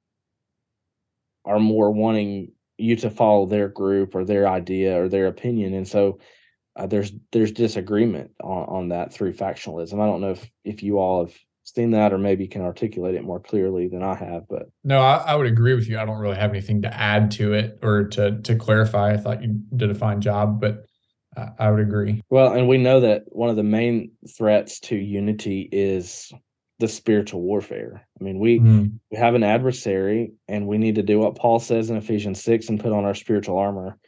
are 1.45 1.59
more 1.59 1.91
wanting 1.91 2.53
you 2.79 2.97
to 2.97 3.11
follow 3.11 3.47
their 3.47 3.69
group 3.69 4.15
or 4.15 4.25
their 4.25 4.49
idea 4.49 5.01
or 5.01 5.09
their 5.09 5.27
opinion, 5.27 5.75
and 5.75 5.89
so 5.89 6.19
uh, 6.77 6.87
there's 6.87 7.13
there's 7.33 7.53
disagreement 7.53 8.31
on, 8.43 8.65
on 8.69 8.89
that 8.89 9.13
through 9.13 9.33
factionalism. 9.33 9.95
I 10.01 10.07
don't 10.07 10.21
know 10.21 10.33
if 10.33 10.51
if 10.65 10.83
you 10.83 10.99
all 10.99 11.25
have 11.25 11.35
seen 11.63 11.93
that 11.93 12.13
or 12.13 12.19
maybe 12.19 12.47
can 12.47 12.63
articulate 12.63 13.15
it 13.15 13.25
more 13.25 13.41
clearly 13.41 13.89
than 13.89 14.03
I 14.03 14.15
have, 14.15 14.47
but 14.49 14.69
no, 14.83 15.01
I, 15.01 15.17
I 15.17 15.35
would 15.37 15.47
agree 15.47 15.75
with 15.75 15.89
you. 15.89 15.99
I 15.99 16.05
don't 16.05 16.19
really 16.19 16.37
have 16.37 16.51
anything 16.51 16.83
to 16.83 16.95
add 16.95 17.31
to 17.33 17.55
it 17.55 17.79
or 17.83 18.05
to 18.09 18.41
to 18.43 18.57
clarify. 18.57 19.13
I 19.13 19.17
thought 19.17 19.43
you 19.43 19.61
did 19.77 19.91
a 19.91 19.95
fine 19.95 20.21
job, 20.21 20.61
but 20.61 20.85
I 21.59 21.71
would 21.71 21.81
agree. 21.81 22.23
Well, 22.31 22.53
and 22.53 22.69
we 22.69 22.79
know 22.79 23.01
that 23.01 23.25
one 23.27 23.51
of 23.51 23.57
the 23.57 23.65
main 23.65 24.13
threats 24.37 24.79
to 24.81 24.97
unity 24.97 25.69
is 25.73 26.33
the 26.79 26.87
spiritual 26.87 27.41
warfare. 27.41 28.07
I 28.21 28.25
mean, 28.25 28.39
we 28.39 28.61
Mhm. 28.61 28.99
we 29.11 29.17
have 29.17 29.35
an 29.35 29.43
adversary 29.45 30.33
and 30.49 30.67
we 30.67 30.79
need 30.79 30.97
to 30.97 31.03
do 31.03 31.21
what 31.21 31.37
Paul 31.37 31.61
says 31.61 31.91
in 31.91 31.97
Ephesians 31.97 32.43
6 32.43 32.69
and 32.69 32.81
put 32.81 32.93
on 32.93 33.05
our 33.05 33.15
spiritual 33.15 33.59
armor 33.59 33.99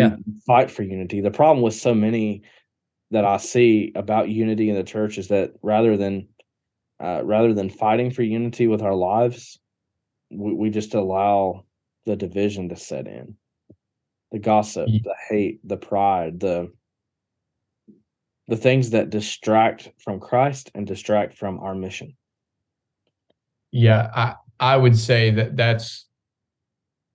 and 0.00 0.24
Yeah. 0.26 0.32
fight 0.46 0.70
for 0.70 0.82
unity. 0.82 1.20
The 1.20 1.30
problem 1.30 1.62
with 1.62 1.74
so 1.74 1.94
many 1.94 2.42
that 3.10 3.24
I 3.24 3.36
see 3.36 3.92
about 3.94 4.28
unity 4.28 4.68
in 4.70 4.76
the 4.76 4.84
church 4.84 5.18
is 5.18 5.28
that 5.28 5.52
rather 5.62 5.96
than 5.96 6.28
uh, 6.98 7.22
rather 7.24 7.52
than 7.52 7.68
fighting 7.68 8.10
for 8.10 8.22
unity 8.22 8.66
with 8.66 8.80
our 8.80 8.94
lives, 8.94 9.58
we, 10.30 10.54
we 10.54 10.70
just 10.70 10.94
allow 10.94 11.64
the 12.06 12.16
division 12.16 12.70
to 12.70 12.76
set 12.76 13.06
in. 13.06 13.36
The 14.32 14.38
gossip, 14.38 14.88
the 14.88 15.14
hate, 15.28 15.60
the 15.62 15.76
pride, 15.76 16.40
the 16.40 16.72
the 18.48 18.56
things 18.56 18.90
that 18.90 19.10
distract 19.10 19.90
from 19.98 20.20
Christ 20.20 20.70
and 20.74 20.86
distract 20.86 21.36
from 21.36 21.60
our 21.60 21.74
mission. 21.74 22.16
Yeah, 23.72 24.10
I 24.14 24.34
I 24.58 24.76
would 24.76 24.96
say 24.96 25.30
that 25.32 25.56
that's 25.56 26.06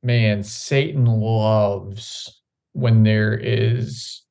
man, 0.04 0.44
Satan 0.44 1.06
loves 1.06 2.41
when 2.74 3.04
there 3.04 3.34
is 3.38 4.24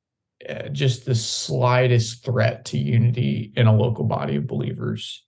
uh, 0.48 0.68
just 0.68 1.04
the 1.04 1.14
slightest 1.14 2.24
threat 2.24 2.64
to 2.66 2.78
unity 2.78 3.52
in 3.56 3.66
a 3.66 3.76
local 3.76 4.04
body 4.04 4.36
of 4.36 4.46
believers. 4.46 5.24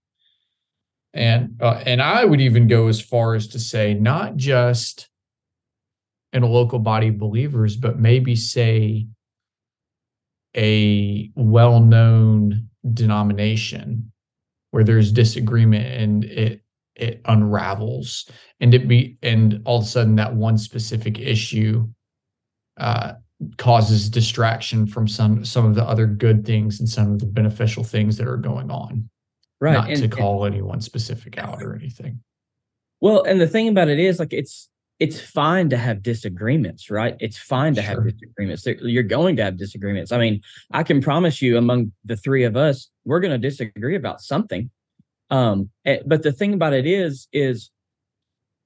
And 1.14 1.60
uh, 1.60 1.82
and 1.84 2.00
I 2.00 2.24
would 2.24 2.40
even 2.40 2.68
go 2.68 2.88
as 2.88 3.00
far 3.00 3.34
as 3.34 3.48
to 3.48 3.58
say 3.58 3.92
not 3.92 4.36
just 4.36 5.10
in 6.32 6.42
a 6.42 6.48
local 6.48 6.78
body 6.78 7.08
of 7.08 7.18
believers, 7.18 7.76
but 7.76 7.98
maybe 7.98 8.34
say 8.34 9.06
a 10.56 11.30
well-known 11.34 12.68
denomination 12.92 14.12
where 14.70 14.84
there's 14.84 15.12
disagreement 15.12 15.86
and 15.86 16.24
it 16.24 16.62
it 16.94 17.20
unravels 17.26 18.28
and 18.60 18.74
it 18.74 18.88
be 18.88 19.16
and 19.22 19.62
all 19.64 19.78
of 19.78 19.84
a 19.84 19.86
sudden 19.86 20.16
that 20.16 20.34
one 20.34 20.58
specific 20.58 21.18
issue 21.18 21.86
uh 22.78 23.14
causes 23.56 24.08
distraction 24.08 24.86
from 24.86 25.08
some 25.08 25.44
some 25.44 25.66
of 25.66 25.74
the 25.74 25.82
other 25.84 26.06
good 26.06 26.44
things 26.46 26.78
and 26.80 26.88
some 26.88 27.12
of 27.12 27.18
the 27.18 27.26
beneficial 27.26 27.82
things 27.82 28.16
that 28.16 28.28
are 28.28 28.36
going 28.36 28.70
on 28.70 29.08
Right. 29.60 29.72
not 29.72 29.88
and- 29.88 29.96
to 29.98 30.04
and- 30.04 30.12
call 30.12 30.44
anyone 30.44 30.80
specific 30.80 31.38
out 31.38 31.62
or 31.62 31.74
anything 31.74 32.20
Well, 33.00 33.24
and 33.24 33.40
the 33.40 33.48
thing 33.48 33.66
about 33.68 33.88
it 33.88 33.98
is, 33.98 34.18
like, 34.20 34.32
it's 34.32 34.68
it's 35.00 35.18
fine 35.20 35.68
to 35.70 35.76
have 35.76 36.00
disagreements, 36.04 36.88
right? 36.88 37.16
It's 37.18 37.36
fine 37.36 37.74
to 37.74 37.82
Sure. 37.82 38.02
have 38.04 38.12
disagreements. 38.12 38.64
You're 38.64 39.02
going 39.02 39.34
to 39.38 39.42
have 39.42 39.56
disagreements. 39.56 40.12
I 40.12 40.18
mean, 40.18 40.40
I 40.70 40.84
can 40.84 41.00
promise 41.00 41.42
you, 41.42 41.58
among 41.58 41.90
the 42.04 42.16
three 42.16 42.44
of 42.44 42.56
us, 42.56 42.88
we're 43.04 43.18
going 43.18 43.32
to 43.32 43.48
disagree 43.48 43.96
about 43.96 44.20
something. 44.20 44.70
Um, 45.30 45.70
eh, 45.84 45.98
but 46.06 46.22
the 46.22 46.30
thing 46.30 46.54
about 46.54 46.72
it 46.74 46.86
is, 46.86 47.26
is 47.32 47.70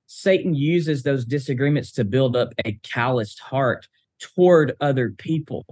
Satan 0.07 0.55
uses 0.55 1.03
those 1.03 1.25
disagreements 1.25 1.93
to 1.93 2.05
build 2.05 2.37
up 2.37 2.53
a 2.65 2.79
calloused 2.83 3.41
heart 3.41 3.89
toward 4.21 4.77
other 4.81 5.11
people 5.11 5.65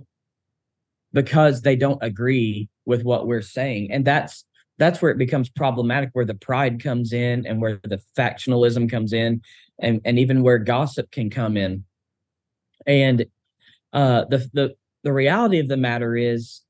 because 1.13 1.63
they 1.63 1.77
don't 1.77 2.03
agree 2.03 2.69
with 2.85 3.05
what 3.05 3.27
we're 3.27 3.43
saying, 3.43 3.91
and 3.93 4.05
that's 4.05 4.45
that's 4.79 5.01
where 5.01 5.11
it 5.11 5.19
becomes 5.19 5.49
problematic 5.49 6.11
where 6.13 6.25
the 6.25 6.35
pride 6.35 6.83
comes 6.83 7.13
in 7.13 7.47
and 7.47 7.61
where 7.61 7.79
the 7.85 8.03
factionalism 8.19 8.91
comes 8.91 9.13
in 9.13 9.41
and 9.79 10.01
and 10.05 10.19
even 10.19 10.43
where 10.43 10.59
gossip 10.59 11.11
can 11.11 11.31
come 11.31 11.57
in. 11.57 11.85
And 12.87 13.27
uh 13.93 14.25
the 14.29 14.51
the 14.53 14.75
the 15.05 15.13
reality 15.13 15.59
of 15.61 15.69
the 15.69 15.77
matter 15.77 16.17
is 16.17 16.63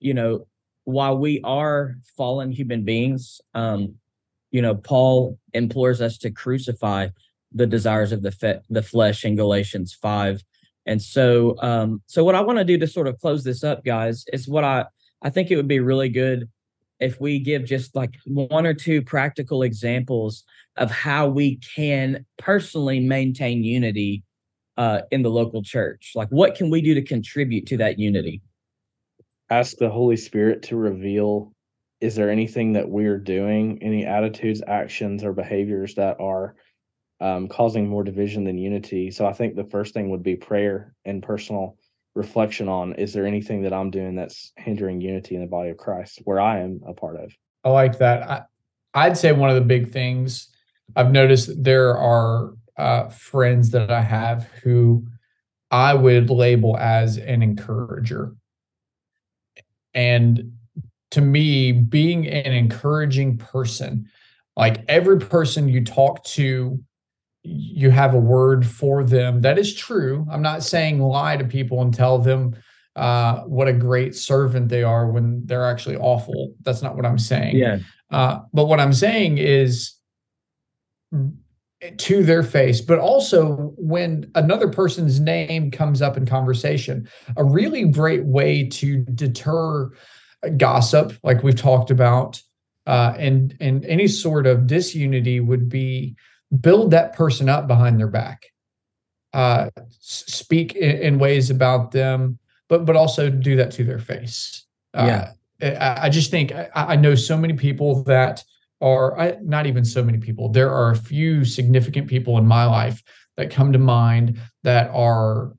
you 0.00 0.14
know 0.14 0.46
while 0.84 1.16
we 1.16 1.40
are 1.44 1.96
fallen 2.16 2.50
human 2.50 2.84
beings 2.84 3.40
um 3.54 3.94
you 4.50 4.62
know 4.62 4.74
paul 4.74 5.38
implores 5.54 6.00
us 6.00 6.18
to 6.18 6.30
crucify 6.30 7.08
the 7.52 7.66
desires 7.66 8.12
of 8.12 8.22
the 8.22 8.32
fe- 8.32 8.60
the 8.70 8.82
flesh 8.82 9.24
in 9.24 9.36
galatians 9.36 9.94
5 9.94 10.42
and 10.86 11.00
so 11.00 11.56
um 11.60 12.02
so 12.06 12.24
what 12.24 12.34
i 12.34 12.40
want 12.40 12.58
to 12.58 12.64
do 12.64 12.78
to 12.78 12.86
sort 12.86 13.06
of 13.06 13.18
close 13.18 13.44
this 13.44 13.64
up 13.64 13.84
guys 13.84 14.24
is 14.32 14.48
what 14.48 14.64
i 14.64 14.84
i 15.22 15.30
think 15.30 15.50
it 15.50 15.56
would 15.56 15.68
be 15.68 15.80
really 15.80 16.08
good 16.08 16.48
if 17.00 17.20
we 17.20 17.38
give 17.38 17.64
just 17.64 17.94
like 17.94 18.14
one 18.26 18.66
or 18.66 18.74
two 18.74 19.02
practical 19.02 19.62
examples 19.62 20.44
of 20.76 20.90
how 20.90 21.28
we 21.28 21.56
can 21.56 22.24
personally 22.36 23.00
maintain 23.00 23.62
unity 23.62 24.24
uh, 24.76 25.02
in 25.10 25.22
the 25.22 25.30
local 25.30 25.62
church. 25.62 26.12
Like 26.14 26.28
what 26.28 26.54
can 26.54 26.70
we 26.70 26.80
do 26.80 26.94
to 26.94 27.02
contribute 27.02 27.66
to 27.66 27.76
that 27.78 27.98
unity? 27.98 28.42
Ask 29.50 29.76
the 29.76 29.90
holy 29.90 30.16
spirit 30.16 30.62
to 30.64 30.76
reveal 30.76 31.52
is 32.00 32.14
there 32.14 32.30
anything 32.30 32.72
that 32.72 32.88
we're 32.88 33.18
doing 33.18 33.78
any 33.82 34.04
attitudes 34.04 34.62
actions 34.66 35.24
or 35.24 35.32
behaviors 35.32 35.94
that 35.94 36.16
are 36.20 36.54
um, 37.20 37.48
causing 37.48 37.88
more 37.88 38.04
division 38.04 38.44
than 38.44 38.58
unity 38.58 39.10
so 39.10 39.26
i 39.26 39.32
think 39.32 39.54
the 39.54 39.64
first 39.64 39.94
thing 39.94 40.10
would 40.10 40.22
be 40.22 40.36
prayer 40.36 40.94
and 41.04 41.22
personal 41.22 41.76
reflection 42.14 42.68
on 42.68 42.94
is 42.94 43.12
there 43.12 43.26
anything 43.26 43.62
that 43.62 43.72
i'm 43.72 43.90
doing 43.90 44.14
that's 44.14 44.52
hindering 44.56 45.00
unity 45.00 45.34
in 45.34 45.40
the 45.40 45.46
body 45.46 45.70
of 45.70 45.76
christ 45.76 46.20
where 46.24 46.40
i 46.40 46.58
am 46.60 46.80
a 46.86 46.92
part 46.92 47.16
of 47.16 47.32
I 47.64 47.70
like 47.70 47.98
that. 47.98 48.28
I, 48.28 48.42
I'd 48.94 49.18
say 49.18 49.32
one 49.32 49.50
of 49.50 49.56
the 49.56 49.60
big 49.62 49.90
things 49.90 50.48
I've 50.96 51.12
noticed 51.12 51.62
there 51.62 51.96
are 51.96 52.54
uh, 52.76 53.08
friends 53.08 53.70
that 53.70 53.90
I 53.90 54.00
have 54.00 54.44
who 54.62 55.06
I 55.70 55.94
would 55.94 56.30
label 56.30 56.76
as 56.78 57.18
an 57.18 57.42
encourager. 57.42 58.34
And 59.92 60.57
to 61.12 61.20
me, 61.20 61.72
being 61.72 62.26
an 62.26 62.52
encouraging 62.52 63.38
person, 63.38 64.08
like 64.56 64.84
every 64.88 65.18
person 65.18 65.68
you 65.68 65.84
talk 65.84 66.24
to, 66.24 66.78
you 67.42 67.90
have 67.90 68.14
a 68.14 68.18
word 68.18 68.66
for 68.66 69.04
them. 69.04 69.40
That 69.40 69.58
is 69.58 69.74
true. 69.74 70.26
I'm 70.30 70.42
not 70.42 70.62
saying 70.62 71.00
lie 71.00 71.36
to 71.36 71.44
people 71.44 71.80
and 71.80 71.94
tell 71.94 72.18
them 72.18 72.56
uh, 72.96 73.42
what 73.42 73.68
a 73.68 73.72
great 73.72 74.14
servant 74.14 74.68
they 74.68 74.82
are 74.82 75.08
when 75.10 75.46
they're 75.46 75.66
actually 75.66 75.96
awful. 75.96 76.54
That's 76.62 76.82
not 76.82 76.96
what 76.96 77.06
I'm 77.06 77.18
saying. 77.18 77.56
yeah 77.56 77.78
Uh, 78.10 78.40
but 78.52 78.66
what 78.66 78.80
I'm 78.80 78.92
saying 78.92 79.38
is 79.38 79.94
mm, 81.14 81.32
to 81.96 82.24
their 82.24 82.42
face, 82.42 82.80
but 82.80 82.98
also 82.98 83.72
when 83.76 84.30
another 84.34 84.68
person's 84.68 85.20
name 85.20 85.70
comes 85.70 86.02
up 86.02 86.16
in 86.16 86.26
conversation, 86.26 87.08
a 87.36 87.44
really 87.44 87.84
great 87.84 88.24
way 88.24 88.68
to 88.68 89.04
deter 89.14 89.90
gossip, 90.56 91.12
like 91.22 91.42
we've 91.42 91.56
talked 91.56 91.90
about, 91.90 92.40
uh, 92.86 93.14
and 93.18 93.56
and 93.60 93.84
any 93.84 94.08
sort 94.08 94.46
of 94.46 94.66
disunity 94.66 95.40
would 95.40 95.68
be 95.68 96.16
build 96.60 96.90
that 96.92 97.12
person 97.14 97.48
up 97.48 97.66
behind 97.66 97.98
their 97.98 98.08
back, 98.08 98.46
uh, 99.34 99.68
speak 100.00 100.74
in, 100.74 100.96
in 100.96 101.18
ways 101.18 101.50
about 101.50 101.90
them, 101.92 102.38
but 102.68 102.84
but 102.84 102.96
also 102.96 103.30
do 103.30 103.56
that 103.56 103.70
to 103.72 103.84
their 103.84 103.98
face. 103.98 104.64
Yeah. 104.94 105.32
Uh, 105.62 105.66
I, 105.66 106.06
I 106.06 106.08
just 106.08 106.30
think 106.30 106.52
I, 106.52 106.68
I 106.74 106.96
know 106.96 107.14
so 107.14 107.36
many 107.36 107.54
people 107.54 108.04
that 108.04 108.44
are 108.80 109.18
I, 109.18 109.36
not 109.42 109.66
even 109.66 109.84
so 109.84 110.02
many 110.04 110.18
people. 110.18 110.48
There 110.48 110.70
are 110.70 110.90
a 110.90 110.96
few 110.96 111.44
significant 111.44 112.08
people 112.08 112.38
in 112.38 112.46
my 112.46 112.64
life 112.64 113.02
that 113.36 113.50
come 113.50 113.72
to 113.72 113.78
mind 113.78 114.40
that 114.62 114.90
are. 114.94 115.52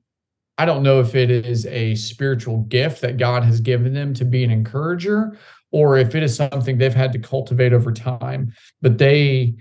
I 0.60 0.66
don't 0.66 0.82
know 0.82 1.00
if 1.00 1.14
it 1.14 1.30
is 1.30 1.64
a 1.64 1.94
spiritual 1.94 2.58
gift 2.64 3.00
that 3.00 3.16
God 3.16 3.44
has 3.44 3.62
given 3.62 3.94
them 3.94 4.12
to 4.12 4.26
be 4.26 4.44
an 4.44 4.50
encourager, 4.50 5.38
or 5.70 5.96
if 5.96 6.14
it 6.14 6.22
is 6.22 6.36
something 6.36 6.76
they've 6.76 6.92
had 6.92 7.12
to 7.12 7.18
cultivate 7.18 7.72
over 7.72 7.90
time. 7.90 8.52
But 8.82 8.98
they 8.98 9.54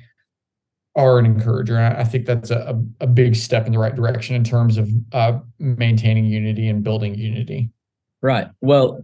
are 0.98 1.18
an 1.18 1.26
encourager. 1.26 1.78
And 1.78 1.96
I 1.96 2.04
think 2.04 2.26
that's 2.26 2.52
a, 2.52 2.76
a 3.00 3.06
a 3.06 3.08
big 3.08 3.38
step 3.38 3.66
in 3.66 3.72
the 3.72 3.80
right 3.80 3.96
direction 3.96 4.36
in 4.36 4.44
terms 4.44 4.78
of 4.78 4.90
uh, 5.14 5.40
maintaining 5.58 6.26
unity 6.26 6.68
and 6.68 6.84
building 6.84 7.16
unity. 7.16 7.70
right 8.22 8.50
well 8.60 9.00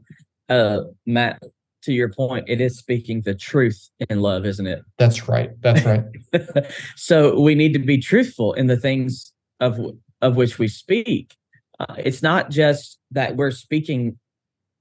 uh 0.50 0.82
matt 1.06 1.42
to 1.82 1.94
your 1.94 2.10
point 2.10 2.44
it 2.50 2.60
is 2.60 2.78
speaking 2.78 3.22
the 3.22 3.34
truth 3.34 3.90
in 4.10 4.20
love 4.20 4.46
isn't 4.46 4.68
it 4.68 4.84
That's 4.98 5.30
right. 5.30 5.52
That's 5.62 5.86
right. 5.86 6.04
so 6.98 7.40
we 7.40 7.56
need 7.56 7.72
to 7.72 7.80
be 7.80 7.98
truthful 8.00 8.52
in 8.54 8.68
the 8.68 8.76
things 8.76 9.32
of 9.62 9.80
of 10.22 10.36
which 10.36 10.60
we 10.60 10.68
speak. 10.68 11.36
Uh, 11.80 11.96
it's 11.98 12.24
not 12.24 12.50
just 12.50 13.00
that 13.12 13.36
we're 13.36 13.52
speaking 13.52 14.18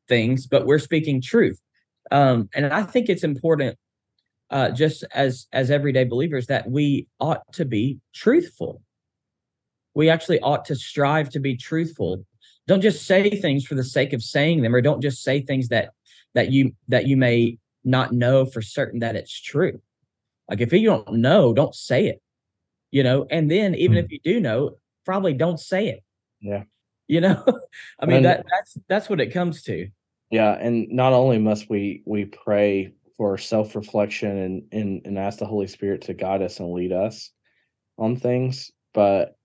things, 0.09 0.47
but 0.47 0.67
we're 0.67 0.79
speaking 0.79 1.21
truth. 1.21 1.61
Um, 2.11 2.49
and 2.55 2.67
I 2.67 2.83
think 2.83 3.09
it's 3.09 3.25
important, 3.25 3.77
uh, 4.51 4.71
just 4.71 5.05
as 5.15 5.47
as 5.53 5.71
everyday 5.71 6.05
believers, 6.05 6.47
that 6.47 6.71
we 6.71 7.07
ought 7.19 7.43
to 7.55 7.65
be 7.65 7.99
truthful. 8.15 8.83
We 9.95 10.11
actually 10.11 10.41
ought 10.41 10.65
to 10.67 10.77
strive 10.77 11.31
to 11.31 11.41
be 11.41 11.57
truthful. 11.57 12.25
Don't 12.67 12.81
just 12.81 13.07
say 13.07 13.31
things 13.31 13.65
for 13.65 13.75
the 13.75 13.85
sake 13.85 14.13
of 14.13 14.23
saying 14.23 14.63
them, 14.63 14.75
or 14.75 14.81
don't 14.81 15.01
just 15.01 15.23
say 15.23 15.41
things 15.41 15.69
that 15.69 15.91
that 16.35 16.53
you 16.53 16.73
that 16.89 17.07
you 17.07 17.17
may 17.17 17.59
not 17.85 18.13
know 18.13 18.45
for 18.47 18.63
certain 18.63 19.01
that 19.01 19.17
it's 19.17 19.41
true. 19.41 19.81
Like 20.49 20.61
if 20.61 20.73
you 20.73 20.85
don't 20.87 21.15
know, 21.15 21.53
don't 21.53 21.75
say 21.75 22.07
it. 22.07 22.21
You 22.91 23.03
know, 23.03 23.27
and 23.31 23.51
then 23.51 23.75
even 23.75 23.97
Mm. 23.97 24.05
if 24.05 24.13
you 24.13 24.21
do 24.23 24.41
know, 24.41 24.77
probably 25.05 25.33
don't 25.35 25.59
say 25.59 25.89
it. 25.89 26.05
Yeah. 26.41 26.65
You 27.07 27.21
know, 27.21 27.45
I 28.01 28.07
mean 28.07 28.17
And- 28.19 28.25
that 28.27 28.47
that's 28.51 28.79
that's 28.89 29.11
what 29.11 29.21
it 29.21 29.33
comes 29.33 29.63
to. 29.65 29.89
Yeah, 30.31 30.53
and 30.53 30.89
not 30.91 31.13
only 31.13 31.39
must 31.39 31.71
we 31.71 32.03
we 32.07 32.25
pray 32.25 32.93
for 33.17 33.39
self 33.39 33.77
reflection 33.77 34.37
and, 34.37 34.63
and 34.73 35.03
and 35.05 35.19
ask 35.19 35.39
the 35.39 35.47
Holy 35.47 35.67
Spirit 35.69 36.03
to 36.03 36.15
guide 36.15 36.43
us 36.43 36.59
and 36.61 36.73
lead 36.73 36.93
us 36.93 37.31
on 37.99 38.17
things, 38.17 38.73
but 38.93 39.37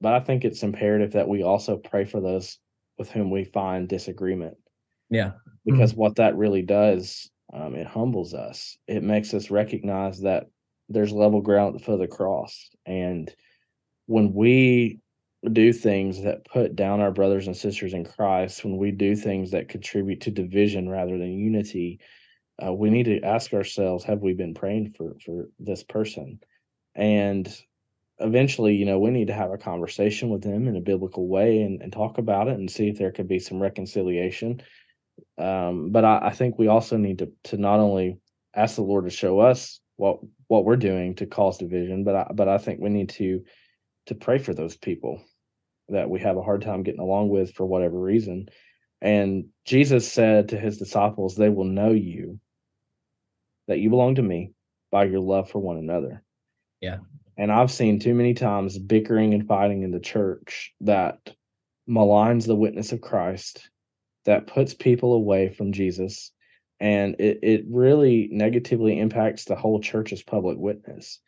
but 0.00 0.14
I 0.14 0.20
think 0.20 0.44
it's 0.44 0.62
imperative 0.62 1.12
that 1.12 1.28
we 1.28 1.42
also 1.42 1.76
pray 1.76 2.04
for 2.04 2.20
those 2.20 2.58
with 2.98 3.10
whom 3.10 3.30
we 3.30 3.44
find 3.44 3.88
disagreement. 3.88 4.56
Yeah. 5.10 5.32
Because 5.64 5.94
what 5.94 6.16
that 6.16 6.36
really 6.36 6.62
does, 6.62 7.30
um, 7.52 7.74
it 7.74 7.86
humbles 7.86 8.34
us. 8.34 8.76
It 8.86 9.02
makes 9.02 9.32
us 9.32 9.50
recognize 9.50 10.20
that 10.20 10.46
there's 10.88 11.12
level 11.12 11.40
ground 11.40 11.74
at 11.74 11.78
the 11.80 11.84
foot 11.84 11.94
of 11.94 12.00
the 12.00 12.06
cross. 12.08 12.68
And 12.84 13.32
when 14.06 14.34
we 14.34 15.00
do 15.52 15.72
things 15.72 16.22
that 16.22 16.44
put 16.44 16.74
down 16.74 17.00
our 17.00 17.10
brothers 17.10 17.46
and 17.46 17.56
sisters 17.56 17.92
in 17.92 18.04
Christ, 18.04 18.64
when 18.64 18.76
we 18.76 18.90
do 18.90 19.14
things 19.14 19.50
that 19.50 19.68
contribute 19.68 20.22
to 20.22 20.30
division 20.30 20.88
rather 20.88 21.18
than 21.18 21.38
unity, 21.38 22.00
uh, 22.64 22.72
we 22.72 22.90
need 22.90 23.04
to 23.04 23.20
ask 23.22 23.52
ourselves: 23.52 24.04
Have 24.04 24.20
we 24.20 24.32
been 24.32 24.54
praying 24.54 24.94
for 24.96 25.16
for 25.24 25.48
this 25.58 25.82
person? 25.82 26.40
And 26.94 27.52
eventually, 28.18 28.74
you 28.76 28.86
know, 28.86 28.98
we 28.98 29.10
need 29.10 29.26
to 29.26 29.34
have 29.34 29.50
a 29.50 29.58
conversation 29.58 30.28
with 30.28 30.42
them 30.42 30.68
in 30.68 30.76
a 30.76 30.80
biblical 30.80 31.26
way 31.26 31.62
and, 31.62 31.82
and 31.82 31.92
talk 31.92 32.18
about 32.18 32.48
it 32.48 32.54
and 32.54 32.70
see 32.70 32.88
if 32.88 32.96
there 32.96 33.10
could 33.10 33.26
be 33.26 33.40
some 33.40 33.60
reconciliation. 33.60 34.62
Um, 35.36 35.90
but 35.90 36.04
I, 36.04 36.20
I 36.26 36.30
think 36.30 36.58
we 36.58 36.68
also 36.68 36.96
need 36.96 37.18
to 37.18 37.32
to 37.44 37.56
not 37.58 37.80
only 37.80 38.18
ask 38.54 38.76
the 38.76 38.82
Lord 38.82 39.04
to 39.04 39.10
show 39.10 39.40
us 39.40 39.80
what 39.96 40.20
what 40.46 40.64
we're 40.64 40.76
doing 40.76 41.16
to 41.16 41.26
cause 41.26 41.58
division, 41.58 42.04
but 42.04 42.14
I, 42.14 42.26
but 42.32 42.48
I 42.48 42.58
think 42.58 42.80
we 42.80 42.88
need 42.88 43.10
to 43.10 43.42
to 44.06 44.14
pray 44.14 44.38
for 44.38 44.54
those 44.54 44.76
people 44.76 45.22
that 45.88 46.08
we 46.08 46.20
have 46.20 46.36
a 46.36 46.42
hard 46.42 46.62
time 46.62 46.82
getting 46.82 47.00
along 47.00 47.28
with 47.28 47.52
for 47.54 47.66
whatever 47.66 47.98
reason. 47.98 48.48
And 49.00 49.46
Jesus 49.64 50.10
said 50.10 50.48
to 50.48 50.58
his 50.58 50.78
disciples, 50.78 51.36
They 51.36 51.50
will 51.50 51.64
know 51.64 51.90
you, 51.90 52.40
that 53.68 53.78
you 53.78 53.90
belong 53.90 54.14
to 54.16 54.22
me 54.22 54.52
by 54.90 55.04
your 55.04 55.20
love 55.20 55.50
for 55.50 55.58
one 55.58 55.76
another. 55.76 56.22
Yeah. 56.80 56.98
And 57.36 57.50
I've 57.50 57.70
seen 57.70 57.98
too 57.98 58.14
many 58.14 58.32
times 58.32 58.78
bickering 58.78 59.34
and 59.34 59.46
fighting 59.46 59.82
in 59.82 59.90
the 59.90 60.00
church 60.00 60.72
that 60.82 61.18
maligns 61.88 62.46
the 62.46 62.54
witness 62.54 62.92
of 62.92 63.00
Christ, 63.00 63.68
that 64.24 64.46
puts 64.46 64.72
people 64.72 65.12
away 65.12 65.48
from 65.48 65.72
Jesus. 65.72 66.32
And 66.80 67.16
it, 67.18 67.40
it 67.42 67.64
really 67.68 68.28
negatively 68.30 68.98
impacts 68.98 69.44
the 69.44 69.56
whole 69.56 69.80
church's 69.80 70.22
public 70.22 70.56
witness. 70.58 71.20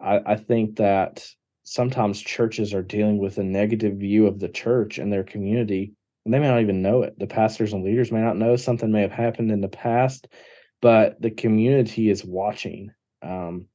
I, 0.00 0.20
I 0.26 0.36
think 0.36 0.76
that 0.76 1.26
sometimes 1.64 2.20
churches 2.20 2.72
are 2.72 2.82
dealing 2.82 3.18
with 3.18 3.38
a 3.38 3.42
negative 3.42 3.94
view 3.94 4.26
of 4.26 4.38
the 4.38 4.48
church 4.48 4.98
and 4.98 5.12
their 5.12 5.24
community, 5.24 5.94
and 6.24 6.32
they 6.32 6.38
may 6.38 6.48
not 6.48 6.60
even 6.60 6.82
know 6.82 7.02
it. 7.02 7.18
The 7.18 7.26
pastors 7.26 7.72
and 7.72 7.84
leaders 7.84 8.12
may 8.12 8.20
not 8.20 8.36
know 8.36 8.56
something 8.56 8.92
may 8.92 9.02
have 9.02 9.12
happened 9.12 9.50
in 9.50 9.60
the 9.60 9.68
past, 9.68 10.28
but 10.80 11.20
the 11.20 11.30
community 11.30 12.10
is 12.10 12.24
watching. 12.24 12.92
Um, 13.22 13.66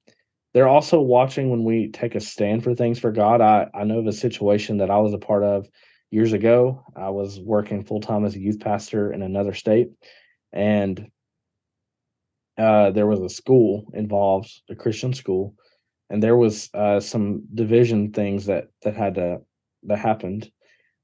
they're 0.54 0.68
also 0.68 1.00
watching 1.02 1.50
when 1.50 1.64
we 1.64 1.90
take 1.90 2.16
a 2.16 2.20
stand 2.20 2.64
for 2.64 2.74
things 2.74 3.00
for 3.00 3.12
God. 3.12 3.42
I, 3.42 3.68
I 3.74 3.84
know 3.84 4.00
of 4.00 4.08
a 4.08 4.14
situation 4.14 4.78
that 4.78 4.90
I 4.90 4.98
was 4.98 5.14
a 5.14 5.20
part 5.20 5.44
of 5.44 5.68
years 6.12 6.34
ago. 6.34 6.84
I 6.96 7.10
was 7.10 7.40
working 7.40 7.84
full 7.84 8.02
time 8.02 8.26
as 8.26 8.36
a 8.36 8.40
youth 8.40 8.60
pastor 8.60 9.12
in 9.12 9.22
another 9.22 9.54
state, 9.54 9.90
and 10.54 11.10
uh, 12.58 12.92
there 12.92 13.08
was 13.08 13.22
a 13.22 13.30
school 13.30 13.92
involved, 13.94 14.52
a 14.70 14.76
Christian 14.76 15.14
school, 15.14 15.56
and 16.10 16.24
there 16.24 16.36
was 16.36 16.70
uh, 16.74 17.00
some 17.00 17.44
division 17.54 18.12
things 18.12 18.46
that 18.48 18.68
that 18.84 18.96
had 18.96 19.16
to 19.16 19.42
that 19.84 20.00
happened, 20.00 20.52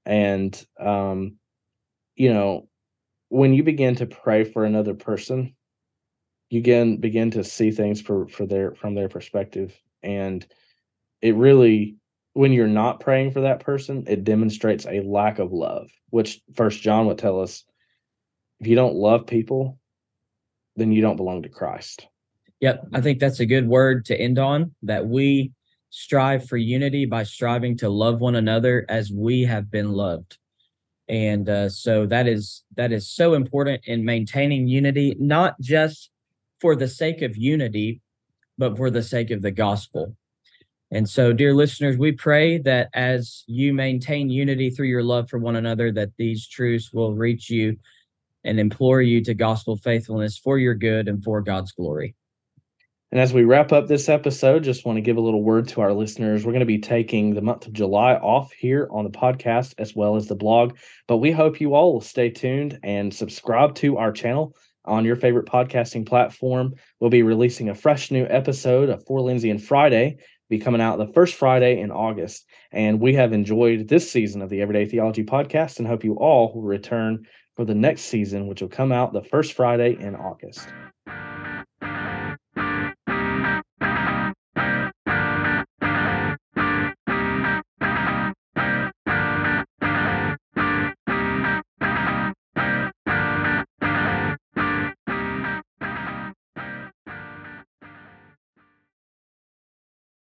and 0.06 0.66
um, 0.80 1.36
you 2.16 2.34
know, 2.34 2.68
when 3.30 3.54
you 3.54 3.64
begin 3.64 3.96
to 3.96 4.06
pray 4.06 4.44
for 4.44 4.66
another 4.66 4.94
person, 4.94 5.56
you 6.50 6.60
again 6.60 6.98
begin 6.98 7.32
to 7.32 7.44
see 7.44 7.72
things 7.72 8.02
for 8.02 8.28
for 8.28 8.46
their 8.46 8.74
from 8.76 8.96
their 8.96 9.10
perspective, 9.10 9.80
and 10.02 10.46
it 11.22 11.36
really 11.36 11.98
when 12.34 12.52
you're 12.52 12.68
not 12.68 13.00
praying 13.00 13.32
for 13.32 13.42
that 13.42 13.62
person, 13.62 14.04
it 14.08 14.26
demonstrates 14.26 14.86
a 14.86 15.00
lack 15.00 15.40
of 15.40 15.54
love, 15.54 15.90
which 16.10 16.42
First 16.54 16.82
John 16.82 17.06
would 17.08 17.18
tell 17.18 17.42
us 17.42 17.64
if 18.60 18.68
you 18.68 18.76
don't 18.76 18.96
love 18.96 19.26
people, 19.26 19.80
then 20.76 20.92
you 20.92 21.02
don't 21.02 21.16
belong 21.16 21.44
to 21.44 21.50
Christ. 21.50 22.08
Yep. 22.62 22.88
I 22.94 23.02
think 23.02 23.20
that's 23.20 23.40
a 23.40 23.46
good 23.46 23.68
word 23.68 24.06
to 24.06 24.20
end 24.20 24.40
on 24.40 24.74
that 24.84 25.08
we 25.08 25.52
strive 25.90 26.48
for 26.48 26.58
unity 26.58 27.06
by 27.06 27.24
striving 27.24 27.78
to 27.78 27.90
love 27.90 28.20
one 28.20 28.36
another 28.36 28.86
as 28.90 29.12
we 29.12 29.44
have 29.44 29.70
been 29.70 29.92
loved. 29.92 30.38
And 31.08 31.48
uh, 31.48 31.70
so 31.70 32.06
that 32.08 32.28
is 32.28 32.64
that 32.76 32.92
is 32.92 33.08
so 33.08 33.34
important 33.34 33.84
in 33.86 34.04
maintaining 34.04 34.68
unity, 34.68 35.16
not 35.20 35.60
just 35.62 36.10
for 36.60 36.76
the 36.76 36.88
sake 36.88 37.22
of 37.22 37.38
unity, 37.38 38.02
but 38.58 38.76
for 38.76 38.90
the 38.90 39.04
sake 39.04 39.32
of 39.32 39.42
the 39.42 39.52
gospel. 39.52 40.16
And 40.92 41.08
so, 41.10 41.34
dear 41.34 41.54
listeners, 41.54 41.98
we 41.98 42.12
pray 42.12 42.58
that 42.60 42.90
as 42.94 43.44
you 43.48 43.74
maintain 43.74 44.30
unity 44.30 44.70
through 44.70 44.88
your 44.88 45.04
love 45.04 45.30
for 45.30 45.40
one 45.40 45.56
another, 45.56 45.92
that 45.92 46.12
these 46.18 46.48
truths 46.48 46.94
will 46.94 47.14
reach 47.14 47.50
you 47.50 47.78
and 48.44 48.60
implore 48.60 49.02
you 49.02 49.24
to 49.24 49.34
gospel 49.34 49.78
faithfulness 49.78 50.38
for 50.38 50.58
your 50.58 50.76
good 50.76 51.08
and 51.08 51.24
for 51.24 51.42
God's 51.42 51.72
glory. 51.72 52.16
And 53.16 53.22
as 53.22 53.32
we 53.32 53.46
wrap 53.46 53.72
up 53.72 53.88
this 53.88 54.10
episode, 54.10 54.66
just 54.66 54.86
want 54.86 54.98
to 54.98 55.02
give 55.02 55.16
a 55.16 55.22
little 55.22 55.42
word 55.42 55.70
to 55.70 55.80
our 55.80 55.94
listeners. 55.94 56.46
We're 56.46 56.52
going 56.52 56.60
to 56.60 56.66
be 56.66 56.80
taking 56.80 57.34
the 57.34 57.42
month 57.42 57.66
of 57.66 57.72
July 57.72 58.16
off 58.16 58.52
here 58.52 58.90
on 58.92 59.06
the 59.06 59.10
podcast 59.10 59.74
as 59.78 59.96
well 59.96 60.18
as 60.18 60.28
the 60.28 60.36
blog, 60.36 60.76
but 61.08 61.20
we 61.20 61.32
hope 61.32 61.62
you 61.62 61.76
all 61.76 61.94
will 61.94 62.02
stay 62.02 62.30
tuned 62.30 62.78
and 62.84 63.14
subscribe 63.14 63.74
to 63.76 63.96
our 63.96 64.12
channel 64.12 64.54
on 64.84 65.06
your 65.06 65.16
favorite 65.16 65.46
podcasting 65.46 66.06
platform. 66.06 66.74
We'll 67.00 67.10
be 67.10 67.24
releasing 67.24 67.70
a 67.70 67.74
fresh 67.74 68.12
new 68.12 68.26
episode 68.30 68.90
of 68.90 69.06
For 69.06 69.22
Lindsay 69.22 69.50
and 69.50 69.64
Friday, 69.64 70.18
be 70.50 70.60
coming 70.60 70.82
out 70.82 70.98
the 70.98 71.14
first 71.14 71.36
Friday 71.36 71.80
in 71.80 71.92
August. 71.92 72.46
And 72.74 73.00
we 73.00 73.14
have 73.14 73.32
enjoyed 73.32 73.88
this 73.88 74.12
season 74.12 74.42
of 74.42 74.50
the 74.50 74.62
Everyday 74.62 74.88
Theology 74.88 75.24
podcast 75.24 75.80
and 75.80 75.88
hope 75.88 76.04
you 76.04 76.16
all 76.16 76.54
will 76.54 76.64
return 76.64 77.26
for 77.56 77.64
the 77.64 77.76
next 77.76 78.02
season, 78.02 78.48
which 78.48 78.62
will 78.62 78.68
come 78.68 78.92
out 78.92 79.14
the 79.14 79.24
first 79.24 79.54
Friday 79.54 79.96
in 79.98 80.18
August. 80.18 80.68